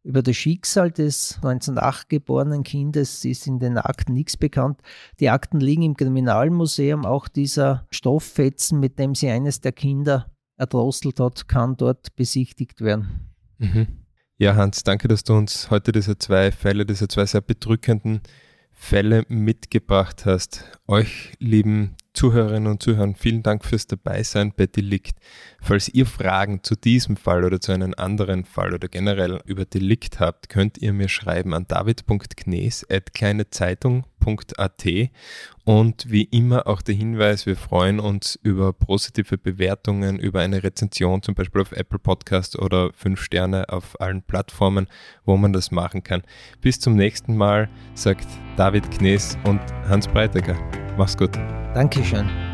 Über 0.04 0.22
das 0.22 0.36
Schicksal 0.36 0.90
des 0.90 1.36
1908 1.36 2.10
geborenen 2.10 2.62
Kindes 2.62 3.24
ist 3.24 3.46
in 3.46 3.58
den 3.58 3.78
Akten 3.78 4.12
nichts 4.12 4.36
bekannt. 4.36 4.80
Die 5.18 5.30
Akten 5.30 5.60
liegen 5.60 5.82
im 5.82 5.96
Kriminalmuseum. 5.96 7.06
Auch 7.06 7.26
dieser 7.26 7.86
Stofffetzen, 7.90 8.78
mit 8.80 8.98
dem 8.98 9.14
sie 9.14 9.30
eines 9.30 9.62
der 9.62 9.72
Kinder 9.72 10.30
erdrosselt 10.58 11.20
hat, 11.20 11.48
kann 11.48 11.78
dort 11.78 12.14
besichtigt 12.16 12.82
werden. 12.82 13.32
Mhm. 13.56 13.86
Ja, 14.36 14.56
Hans, 14.56 14.82
danke, 14.82 15.08
dass 15.08 15.24
du 15.24 15.32
uns 15.34 15.70
heute 15.70 15.90
diese 15.90 16.18
zwei 16.18 16.52
Fälle, 16.52 16.84
diese 16.84 17.08
zwei 17.08 17.24
sehr 17.24 17.40
bedrückenden 17.40 18.20
Fälle 18.72 19.24
mitgebracht 19.28 20.26
hast. 20.26 20.64
Euch, 20.86 21.32
lieben 21.38 21.96
Zuhörerinnen 22.14 22.70
und 22.70 22.82
Zuhörer, 22.82 23.12
vielen 23.14 23.42
Dank 23.42 23.64
fürs 23.64 23.88
Dabeisein 23.88 24.52
bei 24.56 24.66
Delikt. 24.66 25.18
Falls 25.60 25.88
ihr 25.88 26.06
Fragen 26.06 26.62
zu 26.62 26.76
diesem 26.76 27.16
Fall 27.16 27.44
oder 27.44 27.60
zu 27.60 27.72
einem 27.72 27.92
anderen 27.96 28.44
Fall 28.44 28.72
oder 28.72 28.88
generell 28.88 29.40
über 29.44 29.64
Delikt 29.64 30.20
habt, 30.20 30.48
könnt 30.48 30.78
ihr 30.78 30.92
mir 30.92 31.08
schreiben 31.08 31.52
an 31.52 31.66
david.knes.kleinezeitung.at 34.24 35.10
und 35.64 36.10
wie 36.10 36.24
immer 36.24 36.66
auch 36.66 36.82
der 36.82 36.94
Hinweis, 36.94 37.46
wir 37.46 37.56
freuen 37.56 37.98
uns 37.98 38.38
über 38.42 38.72
positive 38.74 39.38
Bewertungen, 39.38 40.18
über 40.18 40.40
eine 40.40 40.62
Rezension 40.62 41.22
zum 41.22 41.34
Beispiel 41.34 41.62
auf 41.62 41.72
Apple 41.72 41.98
Podcast 41.98 42.58
oder 42.58 42.90
fünf 42.92 43.22
Sterne 43.22 43.68
auf 43.70 43.98
allen 44.00 44.22
Plattformen, 44.22 44.88
wo 45.24 45.36
man 45.36 45.54
das 45.54 45.70
machen 45.70 46.02
kann. 46.02 46.22
Bis 46.60 46.80
zum 46.80 46.96
nächsten 46.96 47.36
Mal, 47.36 47.70
sagt 47.94 48.28
David 48.56 48.90
Knes 48.90 49.38
und 49.44 49.60
Hans 49.88 50.06
Breitecker. 50.06 50.56
Mach's 50.98 51.16
gut. 51.16 51.34
Dankeschön. 51.74 52.53